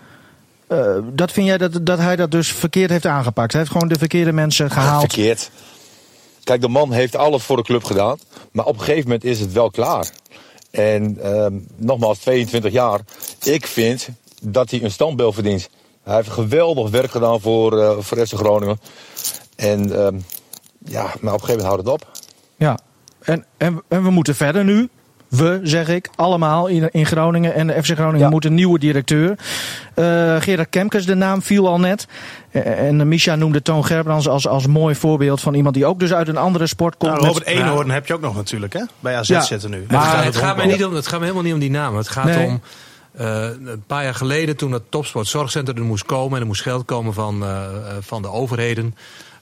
Eh, 0.67 0.97
dat 1.13 1.33
vind 1.33 1.47
jij 1.47 1.59
dat, 1.59 1.79
dat 1.87 1.99
hij 1.99 2.17
dat 2.17 2.31
dus 2.31 2.53
verkeerd 2.53 2.91
heeft 2.91 3.07
aangepakt? 3.07 3.53
Hij 3.53 3.61
heeft 3.61 3.73
gewoon 3.73 3.89
de 3.89 3.99
verkeerde 3.99 4.33
mensen 4.33 4.71
gehaald. 4.71 5.01
Verkeerd. 5.13 5.51
Kijk, 6.45 6.61
de 6.61 6.69
man 6.69 6.93
heeft 6.93 7.17
alles 7.17 7.43
voor 7.43 7.57
de 7.57 7.63
club 7.63 7.85
gedaan. 7.85 8.19
Maar 8.53 8.65
op 8.65 8.75
een 8.75 8.81
gegeven 8.85 9.03
moment 9.05 9.25
is 9.25 9.41
het 9.41 9.53
wel 9.53 9.71
klaar. 9.71 10.11
En 10.71 11.19
ehm, 11.23 11.55
nogmaals, 11.77 12.19
22 12.19 12.73
jaar. 12.73 13.01
Ik 13.43 13.67
vind 13.67 14.09
dat 14.43 14.71
hij 14.71 14.83
een 14.83 14.91
standbeeld 14.91 15.35
verdient. 15.35 15.69
Hij 16.07 16.15
heeft 16.15 16.31
geweldig 16.31 16.91
werk 16.91 17.11
gedaan 17.11 17.41
voor, 17.41 17.81
eh 17.81 17.91
voor 17.99 18.27
FC 18.27 18.35
Groningen. 18.35 18.79
En 19.57 20.05
ehm, 20.05 20.15
ja, 20.85 21.03
maar 21.21 21.35
op 21.35 21.41
een 21.41 21.47
gegeven 21.47 21.47
moment 21.47 21.63
houdt 21.67 21.83
het 21.83 21.89
op. 21.93 22.11
Ja. 22.57 22.79
En, 23.23 23.45
en, 23.57 23.83
en 23.89 24.03
we 24.03 24.11
moeten 24.11 24.35
verder 24.35 24.65
nu. 24.65 24.89
we 25.29 25.61
zeg 25.63 25.89
ik, 25.89 26.09
allemaal 26.17 26.67
in, 26.67 26.89
in 26.93 27.07
Groningen. 27.07 27.55
En 27.55 27.67
de 27.67 27.73
FC 27.83 27.91
Groningen 27.95 28.19
Ja. 28.19 28.29
moet 28.29 28.45
een 28.45 28.55
nieuwe 28.55 28.79
directeur. 28.79 29.39
Eh, 29.95 30.37
Gerard 30.41 30.69
Kemkes, 30.69 31.07
de 31.07 31.15
naam 31.15 31.43
viel 31.43 31.67
al 31.69 31.81
net. 31.81 32.07
Eh, 32.51 32.87
en 32.87 33.09
Misha 33.09 33.35
noemde 33.35 33.63
Toon 33.63 33.85
Gerbrands 33.85 34.29
als, 34.29 34.49
als 34.49 34.67
mooi 34.67 34.95
voorbeeld 34.95 35.41
van 35.41 35.55
iemand 35.55 35.75
die 35.75 35.87
ook 35.87 35.99
dus 36.01 36.13
uit 36.13 36.29
een 36.29 36.37
andere 36.37 36.67
sport 36.67 36.97
komt. 36.97 37.13
Nou, 37.13 37.25
met- 37.25 37.33
Robert 37.37 37.47
Eenhoorn 37.59 37.91
heb 37.91 38.07
je 38.07 38.15
ook 38.15 38.21
nog 38.21 38.35
natuurlijk, 38.37 38.73
hè? 38.73 38.83
Bij 39.01 39.17
AZ 39.17 39.29
Ja. 39.29 39.41
zitten 39.41 39.71
nu. 39.71 39.85
Maar 39.89 40.01
het 40.01 40.09
gaat, 40.09 40.17
het 40.25 40.35
het, 40.35 40.37
gaat 40.45 40.57
mij 40.57 40.67
niet 40.67 40.85
om, 40.85 40.95
het 40.95 41.07
gaat 41.07 41.19
me 41.19 41.25
helemaal 41.25 41.45
niet 41.45 41.55
om 41.55 41.61
die 41.61 41.71
namen. 41.71 41.99
Het 41.99 42.09
gaat 42.09 42.25
Nee. 42.25 42.47
om 42.47 42.61
eh, 43.17 43.49
een 43.65 43.85
paar 43.87 44.03
jaar 44.03 44.15
geleden 44.15 44.57
toen 44.57 44.73
het 44.73 44.83
topsportzorgcentrum 44.89 45.77
er 45.77 45.85
moest 45.85 46.05
komen 46.05 46.35
en 46.35 46.41
er 46.41 46.47
moest 46.47 46.63
geld 46.63 46.85
komen 46.85 47.15
van, 47.15 47.43
eh, 47.45 47.69
van 48.01 48.23
de 48.23 48.31
overheden. 48.31 48.95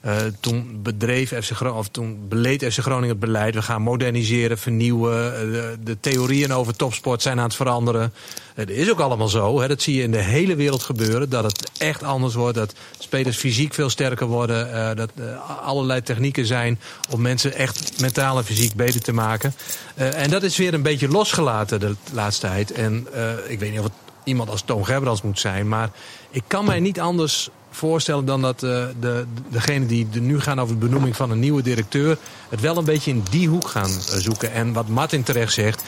Eh, 0.05 0.15
toen 0.39 0.79
bedreef 0.83 1.29
FC 1.29 1.51
Groningen, 1.51 1.79
of 1.79 1.87
toen 1.87 2.27
beleed 2.27 2.63
FC 2.63 2.79
Groningen 2.79 3.09
het 3.09 3.19
beleid. 3.19 3.55
We 3.55 3.61
gaan 3.61 3.81
moderniseren, 3.81 4.57
vernieuwen. 4.57 5.33
Eh, 5.33 5.63
de, 5.83 5.97
theorieën 5.99 6.53
over 6.53 6.75
topsport 6.75 7.21
zijn 7.21 7.37
aan 7.37 7.45
het 7.45 7.55
veranderen. 7.55 8.13
Het 8.53 8.69
is 8.69 8.91
ook 8.91 8.99
allemaal 8.99 9.27
zo. 9.27 9.59
Hè, 9.61 9.67
dat 9.67 9.81
zie 9.81 9.95
je 9.95 10.03
in 10.03 10.11
de 10.11 10.21
hele 10.21 10.55
wereld 10.55 10.83
gebeuren. 10.83 11.29
Dat 11.29 11.43
het 11.43 11.71
echt 11.77 12.03
anders 12.03 12.33
wordt. 12.33 12.57
Dat 12.57 12.73
spelers 12.99 13.37
fysiek 13.37 13.73
veel 13.73 13.89
sterker 13.89 14.27
worden. 14.27 14.73
eh, 14.73 14.95
dat 14.95 15.11
er 15.15 15.35
allerlei 15.63 16.01
technieken 16.01 16.45
zijn 16.45 16.79
om 17.09 17.21
mensen 17.21 17.53
echt 17.53 18.01
mentaal 18.01 18.37
en 18.37 18.45
fysiek 18.45 18.73
beter 18.73 19.01
te 19.01 19.13
maken. 19.13 19.53
En 19.95 20.29
dat 20.29 20.43
is 20.43 20.57
weer 20.57 20.73
een 20.73 20.81
beetje 20.81 21.07
losgelaten 21.07 21.79
de 21.79 21.95
laatste 22.11 22.47
tijd. 22.47 22.71
En 22.71 23.07
ik 23.47 23.59
weet 23.59 23.69
niet 23.69 23.79
of 23.79 23.85
het 23.85 24.04
iemand 24.25 24.49
als 24.49 24.61
Toon 24.61 24.85
Gerbrands 24.85 25.21
moet 25.21 25.39
zijn. 25.39 25.67
Maar 25.67 25.89
ik 26.29 26.43
kan 26.47 26.65
mij 26.65 26.79
niet 26.79 26.99
anders 26.99 27.49
voorstellen 27.71 28.25
dan 28.25 28.41
dat 28.41 28.63
eh, 28.63 28.83
de, 28.99 29.25
degene 29.49 29.85
die 29.85 30.07
er 30.13 30.19
nu 30.21 30.39
gaan 30.41 30.59
over 30.61 30.79
de 30.79 30.85
benoeming 30.85 31.15
van 31.15 31.31
een 31.31 31.39
nieuwe 31.39 31.61
directeur... 31.61 32.17
het 32.49 32.61
wel 32.61 32.77
een 32.77 32.85
beetje 32.85 33.11
in 33.11 33.23
die 33.29 33.47
hoek 33.47 33.67
gaan 33.67 33.89
eh, 33.89 33.95
zoeken. 34.17 34.51
En 34.53 34.73
wat 34.73 34.87
Martin 34.87 35.23
terecht 35.23 35.53
zegt... 35.53 35.83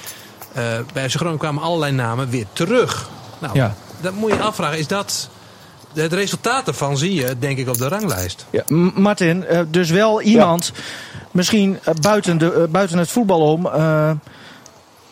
eh, 0.53 0.63
bij 0.93 1.09
FC 1.09 1.15
Groningen 1.15 1.39
kwamen 1.39 1.63
allerlei 1.63 1.91
namen 1.91 2.29
weer 2.29 2.45
terug. 2.53 3.09
Nou, 3.39 3.55
Ja. 3.55 3.75
dat 4.01 4.13
moet 4.13 4.31
je 4.31 4.39
afvragen. 4.39 4.77
Is 4.77 4.87
dat... 4.87 5.29
Het 5.93 6.13
resultaat 6.13 6.65
daarvan 6.65 6.97
zie 6.97 7.13
je, 7.13 7.35
denk 7.39 7.57
ik, 7.57 7.67
op 7.69 7.77
de 7.77 7.87
ranglijst. 7.87 8.45
M- 8.67 9.01
Martin, 9.01 9.45
eh, 9.45 9.61
dus 9.67 9.89
wel 9.89 10.21
iemand, 10.21 10.71
misschien 11.31 11.79
buiten, 12.01 12.37
de, 12.37 12.67
buiten 12.71 12.97
het 12.97 13.09
voetbal 13.09 13.39
om, 13.51 13.65
eh, 13.65 14.11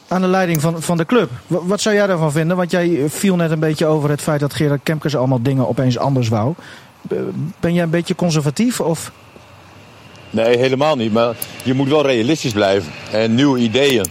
aan 0.08 0.22
de 0.22 0.28
leiding 0.28 0.62
van, 0.62 0.82
van 0.82 0.98
de 0.98 1.06
club. 1.06 1.30
W- 1.48 1.56
wat 1.64 1.82
zou 1.82 1.96
jij 1.96 2.08
daarvan 2.08 2.32
vinden? 2.32 2.58
Want 2.58 2.72
jij 2.72 3.04
viel 3.08 3.36
net 3.36 3.52
een 3.52 3.60
beetje 3.60 3.86
over 3.86 4.10
het 4.10 4.22
feit 4.22 4.40
dat 4.40 4.54
Gerard 4.54 4.84
Kemkes 4.84 5.16
allemaal 5.16 5.42
dingen 5.42 5.68
opeens 5.68 5.98
anders 5.98 6.28
wou. 6.28 6.54
Ben 7.60 7.74
jij 7.74 7.84
een 7.84 7.90
beetje 7.90 8.16
conservatief? 8.16 8.80
Of? 8.82 9.12
Nee, 10.30 10.58
helemaal 10.58 10.96
niet. 10.96 11.14
Maar 11.14 11.36
je 11.64 11.74
moet 11.74 11.90
wel 11.90 12.06
realistisch 12.06 12.54
blijven. 12.54 12.92
En 13.12 13.36
nieuwe 13.36 13.60
ideeën, 13.60 14.06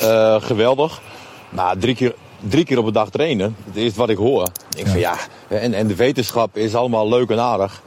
eh, 0.00 0.42
geweldig. 0.42 1.00
Maar 1.48 1.78
drie 1.78 1.94
keer, 1.94 2.14
drie 2.48 2.64
keer 2.64 2.78
op 2.78 2.86
een 2.86 2.92
dag 2.92 3.10
trainen, 3.10 3.56
dat 3.64 3.76
is 3.76 3.94
wat 3.94 4.08
ik 4.08 4.16
hoor. 4.16 4.42
Ik 4.42 4.76
denk 4.76 4.88
van 4.88 4.98
ja, 4.98 5.14
en, 5.48 5.74
en 5.74 5.86
de 5.86 5.94
wetenschap 5.94 6.56
is 6.56 6.74
allemaal 6.74 7.08
leuk 7.08 7.30
en 7.30 7.40
aardig. 7.40 7.82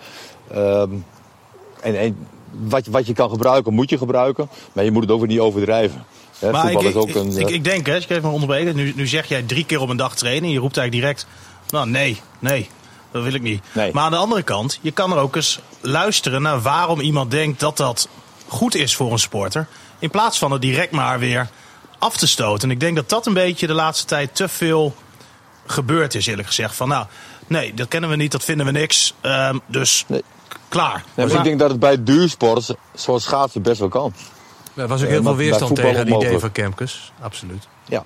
Ehm, 0.52 0.90
en 1.82 2.00
en 2.00 2.28
wat, 2.52 2.86
wat 2.86 3.08
je 3.08 3.14
kan 3.14 3.30
gebruiken, 3.30 3.74
moet 3.74 3.90
je 3.90 3.98
gebruiken. 3.98 4.50
Maar 4.74 4.84
je 4.84 4.92
moet 4.92 5.02
het 5.02 5.12
ook 5.12 5.20
weer 5.20 5.28
niet 5.28 5.40
overdrijven. 5.40 6.04
Hè, 6.40 6.52
Maar 6.52 6.66
ik, 6.66 6.72
voetbal 6.72 6.84
ik, 6.84 6.90
is 6.90 7.02
ook 7.02 7.08
ik, 7.08 7.16
een... 7.16 7.40
ik, 7.40 7.48
eh, 7.48 7.54
ik 7.54 7.63
denk, 7.63 7.86
hè, 7.86 7.96
als 7.96 8.04
ik 8.04 8.10
even 8.10 8.30
onderbreken. 8.30 8.75
Nu, 8.75 8.94
nu 8.96 9.08
zeg 9.08 9.28
jij 9.28 9.44
drie 9.44 9.66
keer 9.66 9.80
op 9.80 9.90
een 9.90 9.98
dag 9.98 10.16
trainen. 10.16 10.50
Je 10.50 10.60
roept 10.60 10.78
eigenlijk 10.78 11.08
direct, 11.08 11.28
nou 11.70 11.90
nee, 11.90 12.22
nee, 12.40 12.70
dat 13.12 13.24
wil 13.24 13.34
ik 13.34 13.42
niet. 13.42 13.63
Nee. 13.72 13.94
Maar 13.94 14.04
aan 14.04 14.12
de 14.12 14.18
andere 14.18 14.44
kant, 14.44 14.80
je 14.82 14.92
kan 14.92 15.12
er 15.12 15.18
ook 15.18 15.36
eens 15.36 15.60
luisteren 15.82 16.42
naar 16.42 16.62
waarom 16.62 17.00
iemand 17.00 17.32
denkt 17.32 17.60
dat 17.60 17.78
dat 17.78 18.08
goed 18.48 18.75
is 18.75 18.96
voor 18.96 19.12
een 19.12 19.20
sporter. 19.20 19.68
In 20.00 20.10
plaats 20.10 20.38
van 20.38 20.52
het 20.52 20.62
direct 20.62 20.92
maar 20.92 21.20
weer 21.20 21.50
af 22.00 22.18
te 22.18 22.28
stoten. 22.28 22.70
En 22.70 22.74
ik 22.74 22.80
denk 22.80 22.96
dat 22.96 23.10
dat 23.10 23.25
een 23.25 23.34
beetje 23.34 23.68
de 23.68 23.74
laatste 23.74 24.06
tijd 24.06 24.36
te 24.36 24.48
veel 24.48 24.96
gebeurd 25.66 26.16
is, 26.16 26.28
eerlijk 26.28 26.48
gezegd. 26.48 26.75
Van 26.75 26.88
nou, 26.88 27.06
nee, 27.48 27.74
dat 27.74 27.88
kennen 27.88 28.10
we 28.10 28.16
niet, 28.16 28.32
dat 28.32 28.44
vinden 28.44 28.66
we 28.66 28.72
niks. 28.72 29.13
Ehm, 29.22 29.58
dus 29.68 30.04
Nee. 30.08 30.24
klaar. 30.70 31.04
Nee, 31.16 31.25
maar 31.28 31.36
ik 31.36 31.44
denk 31.44 31.60
dat 31.60 31.70
het 31.70 31.80
bij 31.80 32.04
duursport, 32.04 32.75
zoals 32.94 33.24
schaatsen, 33.24 33.62
best 33.62 33.80
wel 33.80 33.90
kan. 33.90 34.13
Er 34.75 34.88
was 34.88 35.01
ook 35.01 35.08
Ja, 35.08 35.13
heel 35.13 35.24
veel 35.24 35.36
weerstand 35.36 35.75
tegen 35.75 35.96
het 35.96 36.10
idee 36.10 36.39
van 36.39 36.51
Kemkes. 36.51 37.12
Absoluut. 37.22 37.68
Ja. 37.88 38.06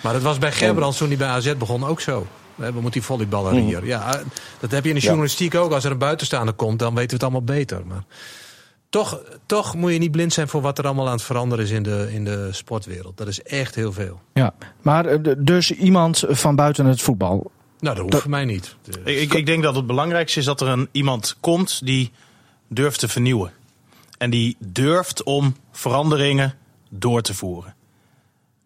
Maar 0.00 0.12
dat 0.12 0.22
was 0.22 0.38
bij 0.38 0.52
Gerbrands 0.52 0.98
toen 0.98 1.08
hij 1.08 1.16
bij 1.16 1.28
AZ 1.28 1.54
begon 1.54 1.84
ook 1.84 2.00
zo. 2.00 2.26
We 2.54 2.70
moeten 2.72 2.90
die 2.90 3.02
volleyballer 3.02 3.52
hier. 3.52 3.86
Ja, 3.86 4.20
dat 4.60 4.70
heb 4.70 4.82
je 4.82 4.88
in 4.88 4.94
de 4.94 5.00
Ja. 5.00 5.06
journalistiek 5.06 5.54
ook. 5.54 5.72
Als 5.72 5.84
er 5.84 5.90
een 5.90 5.98
buitenstaander 5.98 6.54
komt, 6.54 6.78
dan 6.78 6.88
weten 6.94 7.08
we 7.08 7.14
het 7.14 7.22
allemaal 7.22 7.42
beter. 7.56 7.86
Maar 7.86 8.04
toch, 8.88 9.20
toch 9.46 9.74
moet 9.74 9.92
je 9.92 9.98
niet 9.98 10.10
blind 10.10 10.32
zijn 10.32 10.48
voor 10.48 10.60
wat 10.60 10.78
er 10.78 10.84
allemaal 10.84 11.06
aan 11.06 11.12
het 11.12 11.22
veranderen 11.22 11.64
is 11.64 11.70
in 11.70 11.82
de, 11.82 12.08
in 12.12 12.24
de 12.24 12.48
sportwereld. 12.52 13.16
Dat 13.16 13.26
is 13.28 13.42
echt 13.42 13.74
heel 13.74 13.92
veel. 13.92 14.20
Ja. 14.34 14.54
Maar 14.82 15.06
eh, 15.06 15.32
dus 15.38 15.70
iemand 15.70 16.24
van 16.28 16.56
buiten 16.56 16.86
het 16.86 17.02
voetbal. 17.02 17.50
Nou, 17.78 17.96
dat 17.96 18.04
hoeft 18.04 18.22
voor 18.22 18.30
mij 18.30 18.44
niet. 18.44 18.76
Ik, 19.04 19.34
ik 19.34 19.46
denk 19.46 19.62
dat 19.62 19.74
het 19.74 19.86
belangrijkste 19.86 20.38
is 20.38 20.44
dat 20.44 20.60
er 20.60 20.68
een, 20.68 20.88
iemand 20.92 21.36
komt 21.40 21.80
die 21.86 22.12
durft 22.68 22.98
te 22.98 23.08
vernieuwen. 23.08 23.52
En 24.24 24.30
die 24.30 24.56
durft 24.58 25.22
om 25.22 25.56
veranderingen 25.72 26.54
door 26.90 27.22
te 27.22 27.34
voeren. 27.34 27.74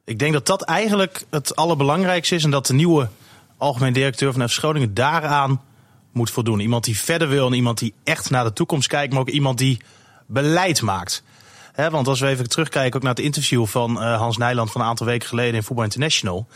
Ik 0.04 0.18
denk 0.18 0.32
dat 0.32 0.46
dat 0.46 0.62
eigenlijk 0.62 1.26
het 1.30 1.56
allerbelangrijkste 1.56 2.34
is. 2.34 2.44
En 2.44 2.50
dat 2.50 2.66
de 2.66 2.74
nieuwe 2.74 3.08
algemeen 3.56 3.92
directeur 3.92 4.32
van 4.32 4.48
FC 4.48 4.58
Groningen 4.58 4.94
daaraan 4.94 5.62
moet 6.12 6.30
voldoen. 6.30 6.60
Iemand 6.60 6.84
die 6.84 6.98
verder 6.98 7.28
wil 7.28 7.46
en 7.46 7.52
iemand 7.52 7.78
die 7.78 7.94
echt 8.04 8.30
naar 8.30 8.44
de 8.44 8.52
toekomst 8.52 8.88
kijkt. 8.88 9.12
Maar 9.12 9.20
ook 9.20 9.28
iemand 9.28 9.58
die 9.58 9.80
beleid 10.26 10.82
maakt. 10.82 11.22
Want 11.74 12.08
als 12.08 12.20
we 12.20 12.26
even 12.26 12.48
terugkijken 12.48 12.96
ook 12.96 13.02
naar 13.02 13.14
het 13.14 13.24
interview 13.24 13.66
van 13.66 14.02
eh, 14.02 14.18
Hans 14.18 14.36
Nijland 14.36 14.70
van 14.70 14.80
een 14.80 14.86
aantal 14.86 15.06
weken 15.06 15.28
geleden 15.28 15.54
in 15.54 15.62
Voetbal 15.62 15.84
International. 15.84 16.46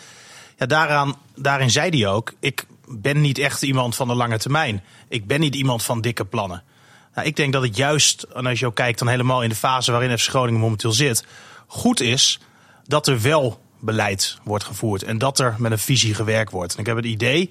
Ja, 0.58 0.66
daaraan, 0.66 1.16
daarin 1.36 1.70
zei 1.70 1.98
hij 1.98 2.08
ook: 2.08 2.32
Ik 2.40 2.66
ben 2.86 3.20
niet 3.20 3.38
echt 3.38 3.62
iemand 3.62 3.96
van 3.96 4.08
de 4.08 4.14
lange 4.14 4.38
termijn. 4.38 4.82
Ik 5.08 5.26
ben 5.26 5.40
niet 5.40 5.54
iemand 5.54 5.82
van 5.82 6.00
dikke 6.00 6.24
plannen. 6.24 6.62
Nou, 7.14 7.26
ik 7.26 7.36
denk 7.36 7.52
dat 7.52 7.62
het 7.62 7.76
juist, 7.76 8.22
en 8.34 8.46
als 8.46 8.58
je 8.58 8.66
ook 8.66 8.74
kijkt 8.74 8.98
dan 8.98 9.08
helemaal 9.08 9.42
in 9.42 9.48
de 9.48 9.54
fase 9.54 9.92
waarin 9.92 10.18
FC 10.18 10.28
Groningen 10.28 10.60
momenteel 10.60 10.92
zit, 10.92 11.24
goed 11.66 12.00
is 12.00 12.40
dat 12.86 13.06
er 13.06 13.20
wel 13.20 13.60
beleid 13.80 14.38
wordt 14.44 14.64
gevoerd. 14.64 15.02
En 15.02 15.18
dat 15.18 15.38
er 15.38 15.54
met 15.58 15.72
een 15.72 15.78
visie 15.78 16.14
gewerkt 16.14 16.52
wordt. 16.52 16.74
En 16.74 16.80
ik 16.80 16.86
heb 16.86 16.96
het 16.96 17.04
idee 17.04 17.50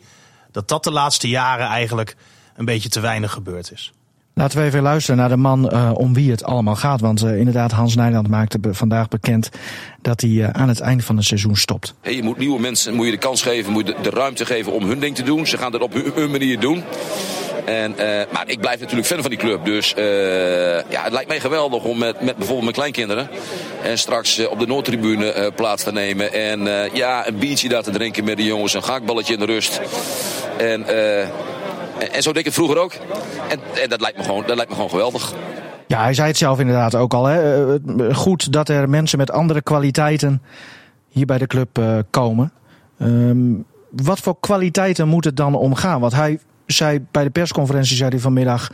dat 0.52 0.67
dat 0.67 0.84
de 0.84 0.91
laatste 0.91 1.30
jaren 1.30 1.67
eigenlijk 1.67 2.15
een 2.56 2.65
beetje 2.65 2.89
te 2.89 3.00
weinig 3.00 3.32
gebeurd 3.32 3.71
is. 3.71 3.91
Laten 4.34 4.58
we 4.60 4.63
even 4.65 4.82
luisteren 4.82 5.19
naar 5.19 5.30
de 5.30 5.38
man 5.38 5.69
eh, 5.69 5.91
om 5.93 6.13
wie 6.13 6.32
het 6.32 6.43
allemaal 6.43 6.76
gaat. 6.76 7.02
Want 7.02 7.21
eh, 7.24 7.38
inderdaad, 7.38 7.71
Hans 7.71 7.95
Nijland 7.95 8.28
maakte 8.28 8.60
be- 8.60 8.74
vandaag 8.74 9.08
bekend 9.08 9.50
dat 10.02 10.21
hij 10.21 10.30
eh, 10.43 10.50
aan 10.50 10.67
het 10.67 10.80
eind 10.80 11.04
van 11.04 11.17
het 11.17 11.26
seizoen 11.26 11.56
stopt. 11.56 11.93
Hey, 12.02 12.15
je 12.15 12.24
moet 12.24 12.38
nieuwe 12.38 12.60
mensen 12.60 12.93
moet 12.93 13.06
je 13.06 13.12
de 13.12 13.17
kans 13.17 13.41
geven, 13.41 13.71
moet 13.71 13.88
je 13.88 13.93
de, 13.93 14.02
de 14.02 14.10
ruimte 14.10 14.45
geven 14.45 14.71
om 14.74 14.84
hun 14.88 15.00
ding 15.00 15.15
te 15.15 15.24
doen. 15.24 15.47
Ze 15.47 15.58
gaan 15.58 15.71
dat 15.71 15.82
op 15.82 15.93
hun, 15.93 16.12
hun 16.15 16.32
manier 16.32 16.60
doen. 16.60 16.84
En, 17.65 17.97
eh, 17.97 18.34
maar 18.34 18.43
ik 18.45 18.60
blijf 18.60 18.80
natuurlijk 18.80 19.08
fan 19.08 19.21
van 19.21 19.30
die 19.30 19.39
club. 19.39 19.65
Dus 19.65 19.93
eh, 19.93 20.04
ja, 20.89 21.04
het 21.04 21.12
lijkt 21.12 21.28
mij 21.28 21.39
geweldig 21.39 21.84
om 21.84 21.97
met, 21.97 22.21
met 22.21 22.36
bijvoorbeeld 22.36 22.62
mijn 22.62 22.74
kleinkinderen. 22.74 23.30
En 23.84 23.97
straks 23.97 24.38
eh, 24.38 24.52
op 24.52 24.60
de 24.60 24.67
Noordtribune 24.67 25.52
plaats 25.56 25.84
te 25.84 25.91
nemen. 25.91 26.34
En 26.34 26.89
ja, 26.93 27.28
een 27.28 27.38
biertje 27.38 27.69
daar 27.69 27.84
te 27.84 27.91
drinken 27.91 28.24
met 28.24 28.38
de 28.38 28.43
jongens. 28.43 28.74
Een 28.74 28.84
gaakballetje 28.84 29.34
in 29.34 29.39
de 29.39 29.45
rust. 29.45 29.82
En, 30.58 30.88
en, 32.12 32.21
zo 32.21 32.30
deed 32.30 32.39
ik 32.39 32.45
het 32.45 32.54
vroeger 32.54 32.78
ook. 32.78 32.93
En, 33.50 33.60
en 33.82 33.89
dat, 33.89 34.02
lijkt 34.02 34.17
me 34.17 34.24
gewoon, 34.24 34.43
dat 34.47 34.56
lijkt 34.56 34.69
me 34.69 34.76
gewoon 34.76 34.89
geweldig. 34.89 35.34
Ja, 35.88 36.02
hij 36.02 36.13
zei 36.13 36.28
het 36.28 36.38
zelf 36.38 36.60
inderdaad 36.60 36.95
ook 36.95 37.13
al. 37.13 37.26
Hè. 37.26 37.78
Goed 38.13 38.54
dat 38.54 38.69
er 38.69 38.89
mensen 38.89 39.17
met 39.17 39.32
andere 39.32 39.62
kwaliteiten 39.62 40.41
hier 41.10 41.26
bij 41.26 41.38
de 41.38 41.47
club 41.47 41.82
komen. 42.10 42.52
Ehm, 43.00 43.54
wat 43.91 44.19
voor 44.19 44.36
kwaliteiten 44.39 45.08
moet 45.08 45.26
het 45.26 45.38
dan 45.38 45.56
omgaan? 45.56 46.00
Want 46.00 46.13
hij 46.13 46.39
zei 46.71 47.05
bij 47.12 47.23
de 47.23 47.29
persconferentie 47.29 47.95
zei 47.95 48.10
hij 48.10 48.19
vanmiddag... 48.19 48.69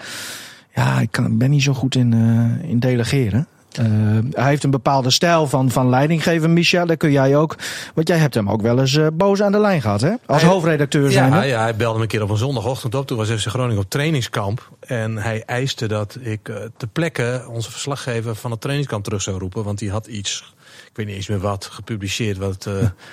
Ja, 0.75 0.99
ik 0.99 1.11
kan, 1.11 1.37
ben 1.37 1.49
niet 1.49 1.63
zo 1.63 1.73
goed 1.73 1.95
in, 1.95 2.13
eh, 2.13 2.69
in 2.69 2.79
delegeren. 2.79 3.47
Eh, 3.71 3.85
hij 4.31 4.49
heeft 4.49 4.63
een 4.63 4.71
bepaalde 4.71 5.09
stijl 5.09 5.47
van, 5.47 5.71
van 5.71 5.89
leidinggeven, 5.89 6.53
Micha. 6.53 6.85
Daar 6.85 6.97
kun 6.97 7.11
jij 7.11 7.35
ook. 7.37 7.55
Want 7.93 8.07
jij 8.07 8.17
hebt 8.17 8.33
hem 8.33 8.49
ook 8.49 8.61
wel 8.61 8.79
eens 8.79 8.95
eh, 8.95 9.07
boos 9.13 9.41
aan 9.41 9.51
de 9.51 9.59
lijn 9.59 9.81
gehad, 9.81 10.01
hè? 10.01 10.13
Als 10.25 10.41
Hij- 10.41 10.51
hoofdredacteur 10.51 11.11
zijn. 11.11 11.31
Ja, 11.31 11.41
ja, 11.41 11.61
hij 11.61 11.75
belde 11.75 11.95
me 11.97 12.01
een 12.03 12.09
keer 12.09 12.23
op 12.23 12.29
een 12.29 12.37
zondagochtend 12.37 12.95
op. 12.95 13.07
Toen 13.07 13.17
was 13.17 13.29
FC 13.29 13.47
Groningen 13.47 13.81
op 13.81 13.89
trainingskamp. 13.89 14.71
En 14.79 15.17
hij 15.17 15.43
eiste 15.45 15.87
dat 15.87 16.17
ik 16.21 16.49
eh, 16.49 16.55
ter 16.77 16.87
plekke 16.87 17.45
onze 17.49 17.71
verslaggever 17.71 18.35
van 18.35 18.51
het 18.51 18.61
trainingskamp 18.61 19.03
terug 19.03 19.21
zou 19.21 19.39
roepen. 19.39 19.63
Want 19.63 19.79
die 19.79 19.91
had 19.91 20.07
iets, 20.07 20.53
ik 20.89 20.95
weet 20.97 21.05
niet 21.05 21.15
eens 21.15 21.27
meer 21.27 21.39
wat, 21.39 21.65
gepubliceerd 21.65 22.37
wat, 22.37 22.63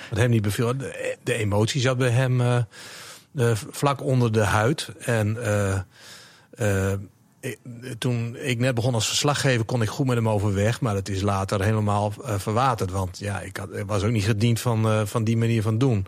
wat 0.09 0.19
hem 0.19 0.29
niet 0.29 0.41
beviel. 0.41 0.77
De, 0.77 1.17
de 1.23 1.33
emotie 1.33 1.81
zat 1.81 1.97
bij 1.97 2.09
hem 2.09 2.41
vlak 3.71 4.03
onder 4.03 4.31
de 4.31 4.43
huid. 4.43 4.89
En 4.99 5.43
eh, 5.43 5.79
eh, 6.55 7.51
toen 7.97 8.35
ik 8.39 8.59
net 8.59 8.75
begon 8.75 8.93
als 8.93 9.07
verslaggever, 9.07 9.65
kon 9.65 9.81
ik 9.81 9.89
goed 9.89 10.05
met 10.05 10.15
hem 10.15 10.29
overweg. 10.29 10.81
Maar 10.81 10.95
het 10.95 11.09
is 11.09 11.21
later 11.21 11.61
helemaal 11.63 12.13
eh, 12.23 12.39
verwaterd. 12.39 12.91
Want 12.91 13.19
ja, 13.19 13.41
ik, 13.41 13.57
had, 13.57 13.69
was 13.85 14.03
ook 14.03 14.11
niet 14.11 14.23
gediend 14.23 14.59
van, 14.59 14.87
eh, 14.87 15.01
van 15.05 15.23
die 15.23 15.37
manier 15.37 15.61
van 15.61 15.77
doen. 15.77 16.07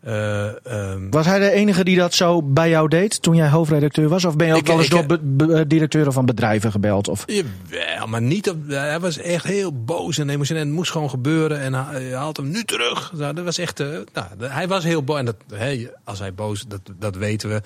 Eh, 0.00 0.66
ehm, 0.66 1.10
Was 1.10 1.26
hij 1.26 1.38
de 1.38 1.50
enige 1.50 1.84
die 1.84 1.96
dat 1.96 2.14
zo 2.14 2.42
bij 2.42 2.68
jou 2.68 2.88
deed 2.88 3.22
toen 3.22 3.34
jij 3.34 3.48
hoofdredacteur 3.48 4.08
was? 4.08 4.24
Of 4.24 4.36
ben 4.36 4.46
je 4.46 4.52
ook 4.52 4.58
Ik- 4.58 4.66
wel 4.66 4.76
eens 4.76 4.86
ik- 4.86 4.92
door 4.92 5.06
be- 5.06 5.20
be- 5.22 5.66
directeuren 5.66 6.12
van 6.12 6.26
bedrijven 6.26 6.70
gebeld? 6.70 7.08
Of? 7.08 7.24
Jawel, 7.26 8.06
maar 8.06 8.22
niet 8.22 8.50
op, 8.50 8.56
hij 8.68 9.00
was 9.00 9.18
echt 9.18 9.44
heel 9.44 9.84
boos 9.84 10.18
en 10.18 10.28
emotioneel. 10.30 10.64
Het 10.64 10.72
moest 10.72 10.90
gewoon 10.90 11.10
gebeuren 11.10 11.60
en 11.60 11.74
hij, 11.74 12.02
hij 12.02 12.14
haalt 12.14 12.36
hem 12.36 12.50
nu 12.50 12.64
terug. 12.64 13.12
Nou, 13.16 13.34
dat 13.34 13.44
was 13.44 13.58
echt, 13.58 13.80
eh, 13.80 13.86
nou, 14.12 14.26
hij 14.40 14.68
was 14.68 14.84
heel 14.84 15.02
boos. 15.02 15.18
En 15.18 15.24
dat, 15.24 15.36
hè, 15.54 15.86
als 16.04 16.18
hij 16.18 16.34
boos, 16.34 16.64
dat, 16.68 16.80
dat 16.98 17.16
weten 17.16 17.48
we. 17.48 17.60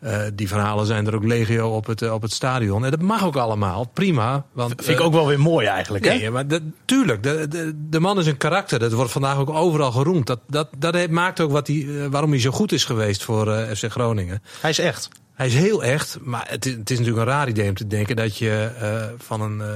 Eh, 0.00 0.20
die 0.34 0.48
verhalen 0.48 0.86
zijn 0.86 1.06
er 1.06 1.14
ook 1.14 1.24
legio 1.24 1.68
op 1.68 1.86
het, 1.86 2.02
eh, 2.02 2.12
op 2.12 2.22
het 2.22 2.32
stadion. 2.32 2.84
En 2.84 2.90
dat 2.90 3.00
mag 3.02 3.24
ook 3.24 3.36
allemaal, 3.36 3.90
prima. 3.92 4.44
Want, 4.52 4.72
Vind 4.76 4.88
ik 4.88 4.98
eh, 4.98 5.04
ook 5.06 5.12
wel 5.12 5.26
weer 5.26 5.40
mooi 5.40 5.66
eigenlijk. 5.66 6.30
Maar 6.30 6.46
dat, 6.48 6.62
tuurlijk, 6.84 7.22
de, 7.22 7.46
de, 7.48 7.72
de 7.88 8.00
man 8.00 8.18
is 8.18 8.26
een 8.26 8.36
karakter. 8.36 8.78
Dat 8.78 8.92
wordt 8.92 9.10
vandaag 9.12 9.38
ook 9.38 9.50
overal 9.50 9.92
geroemd. 9.92 10.26
Dat, 10.26 10.40
dat, 10.48 10.68
dat 10.78 11.10
maakt 11.10 11.40
ook 11.40 11.50
wat 11.50 11.66
hij, 11.66 11.75
eh, 11.84 12.06
waarom 12.10 12.30
hij 12.30 12.40
zo 12.40 12.50
goed 12.50 12.72
is 12.72 12.84
geweest 12.84 13.22
voor 13.22 13.52
eh, 13.52 13.74
FC 13.74 13.90
Groningen. 13.90 14.42
Hij 14.60 14.70
is 14.70 14.78
echt. 14.78 15.08
Hij 15.36 15.46
is 15.46 15.54
heel 15.54 15.84
echt, 15.84 16.18
maar 16.22 16.46
het 16.48 16.66
is, 16.66 16.72
het 16.72 16.90
is 16.90 16.98
natuurlijk 16.98 17.26
een 17.26 17.32
raar 17.32 17.48
idee 17.48 17.68
om 17.68 17.74
te 17.74 17.86
denken 17.86 18.16
dat 18.16 18.36
je 18.36 18.70
eh, 18.80 19.04
van 19.18 19.40
een 19.40 19.60
eh, 19.60 19.68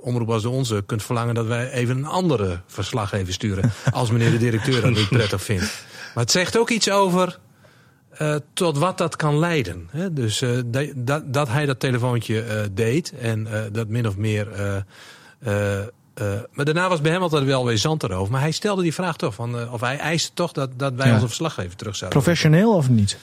omroep 0.00 0.30
als 0.30 0.42
de 0.42 0.48
onze 0.48 0.82
kunt 0.86 1.02
verlangen 1.02 1.34
dat 1.34 1.46
wij 1.46 1.70
even 1.70 1.96
een 1.96 2.06
andere 2.06 2.60
verslaggever 2.66 3.32
sturen. 3.32 3.72
als 3.92 4.10
meneer 4.10 4.30
de 4.30 4.38
directeur 4.38 4.80
dat 4.80 4.94
niet 4.94 5.08
prettig 5.08 5.42
vindt. 5.42 5.84
Maar 6.14 6.24
het 6.24 6.32
zegt 6.32 6.58
ook 6.58 6.70
iets 6.70 6.90
over 6.90 7.38
tot 8.52 8.78
wat 8.78 8.98
dat 8.98 9.16
kan 9.16 9.38
leiden. 9.38 9.88
Hè? 9.90 10.12
Dus 10.12 10.44
dat, 10.94 11.22
dat, 11.24 11.48
hij 11.48 11.66
dat 11.66 11.80
telefoontje 11.80 12.68
deed 12.72 13.12
en 13.12 13.48
dat 13.72 13.88
min 13.88 14.06
of 14.06 14.16
meer. 14.16 14.48
Eh, 16.58 16.64
eh, 16.64 16.70
eh, 16.70 16.74
maar 16.74 16.74
daarna 16.74 16.88
was 16.88 17.00
bij 17.00 17.12
hem 17.12 17.22
altijd 17.22 17.44
wel 17.44 17.64
weer 17.64 17.78
zand 17.78 18.02
erover. 18.02 18.32
Maar 18.32 18.40
hij 18.40 18.50
stelde 18.50 18.82
die 18.82 18.94
vraag 18.94 19.16
toch, 19.16 19.34
van, 19.34 19.58
eh, 19.58 19.72
of 19.72 19.80
hij 19.80 19.98
eiste 19.98 20.30
toch 20.34 20.52
dat, 20.52 20.70
dat 20.76 20.94
wij 20.94 21.06
Ja. 21.06 21.14
onze 21.14 21.26
verslaggever 21.26 21.76
terug 21.76 21.96
zouden. 21.96 22.20
Professioneel 22.22 22.74
of 22.74 22.88
niet? 22.88 23.18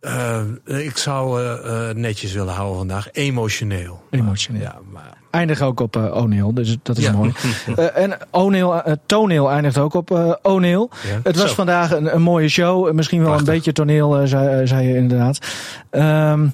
Eh, 0.00 0.40
ik 0.64 0.96
zou 0.98 1.42
eh, 1.42 1.88
eh, 1.90 1.96
netjes 1.96 2.32
willen 2.32 2.54
houden 2.54 2.76
vandaag. 2.78 3.08
Emotioneel. 3.12 4.02
Emotioneel. 4.10 4.62
Ja, 4.62 4.78
maar 4.92 5.16
Eindig 5.30 5.60
ook 5.62 5.80
op 5.80 5.96
eh 5.96 6.16
O'Neill, 6.16 6.52
dus 6.52 6.76
dat 6.82 6.96
is 6.98 7.04
Ja. 7.04 7.12
mooi. 7.12 7.32
Eh, 7.76 7.96
en 8.02 8.18
O'Neill, 8.30 8.70
eh, 8.70 8.92
toneel 9.06 9.50
eindigt 9.50 9.78
ook 9.78 9.94
op 9.94 10.10
eh 10.10 10.32
O'Neill. 10.42 10.88
Ja. 11.08 11.20
Het 11.22 11.36
was 11.36 11.48
Zo. 11.48 11.54
vandaag 11.54 11.92
een, 11.92 12.14
een 12.14 12.22
mooie 12.22 12.48
show. 12.48 12.86
Eh, 12.86 12.92
Misschien 12.94 13.18
wel 13.18 13.28
Prachtig. 13.28 13.48
een 13.48 13.54
beetje 13.54 13.72
toneel, 13.72 14.18
eh, 14.18 14.26
zei, 14.26 14.66
zei 14.66 14.88
je 14.88 14.96
inderdaad. 14.96 15.38
Ehm, 15.90 16.48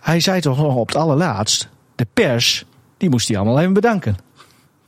hij 0.00 0.20
zei 0.20 0.40
toch 0.40 0.56
nog 0.58 0.74
op 0.74 0.86
het 0.88 0.96
allerlaatst, 0.96 1.68
de 1.94 2.06
pers, 2.14 2.64
die 2.96 3.10
moest 3.10 3.28
hij 3.28 3.36
allemaal 3.36 3.60
even 3.60 3.72
bedanken. 3.72 4.16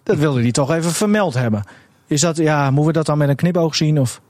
Dat 0.05 0.17
wilde 0.17 0.41
hij 0.41 0.51
toch 0.51 0.71
even 0.71 0.93
vermeld 0.93 1.35
hebben. 1.35 1.65
Is 2.07 2.21
dat, 2.21 2.37
ja, 2.37 2.71
moeten 2.71 2.87
we 2.87 2.93
dat 2.93 3.07
dan 3.07 3.19
met 3.19 3.29
een 3.29 3.37
knipoog 3.37 3.75
zien? 3.75 4.01
Of? 4.01 4.21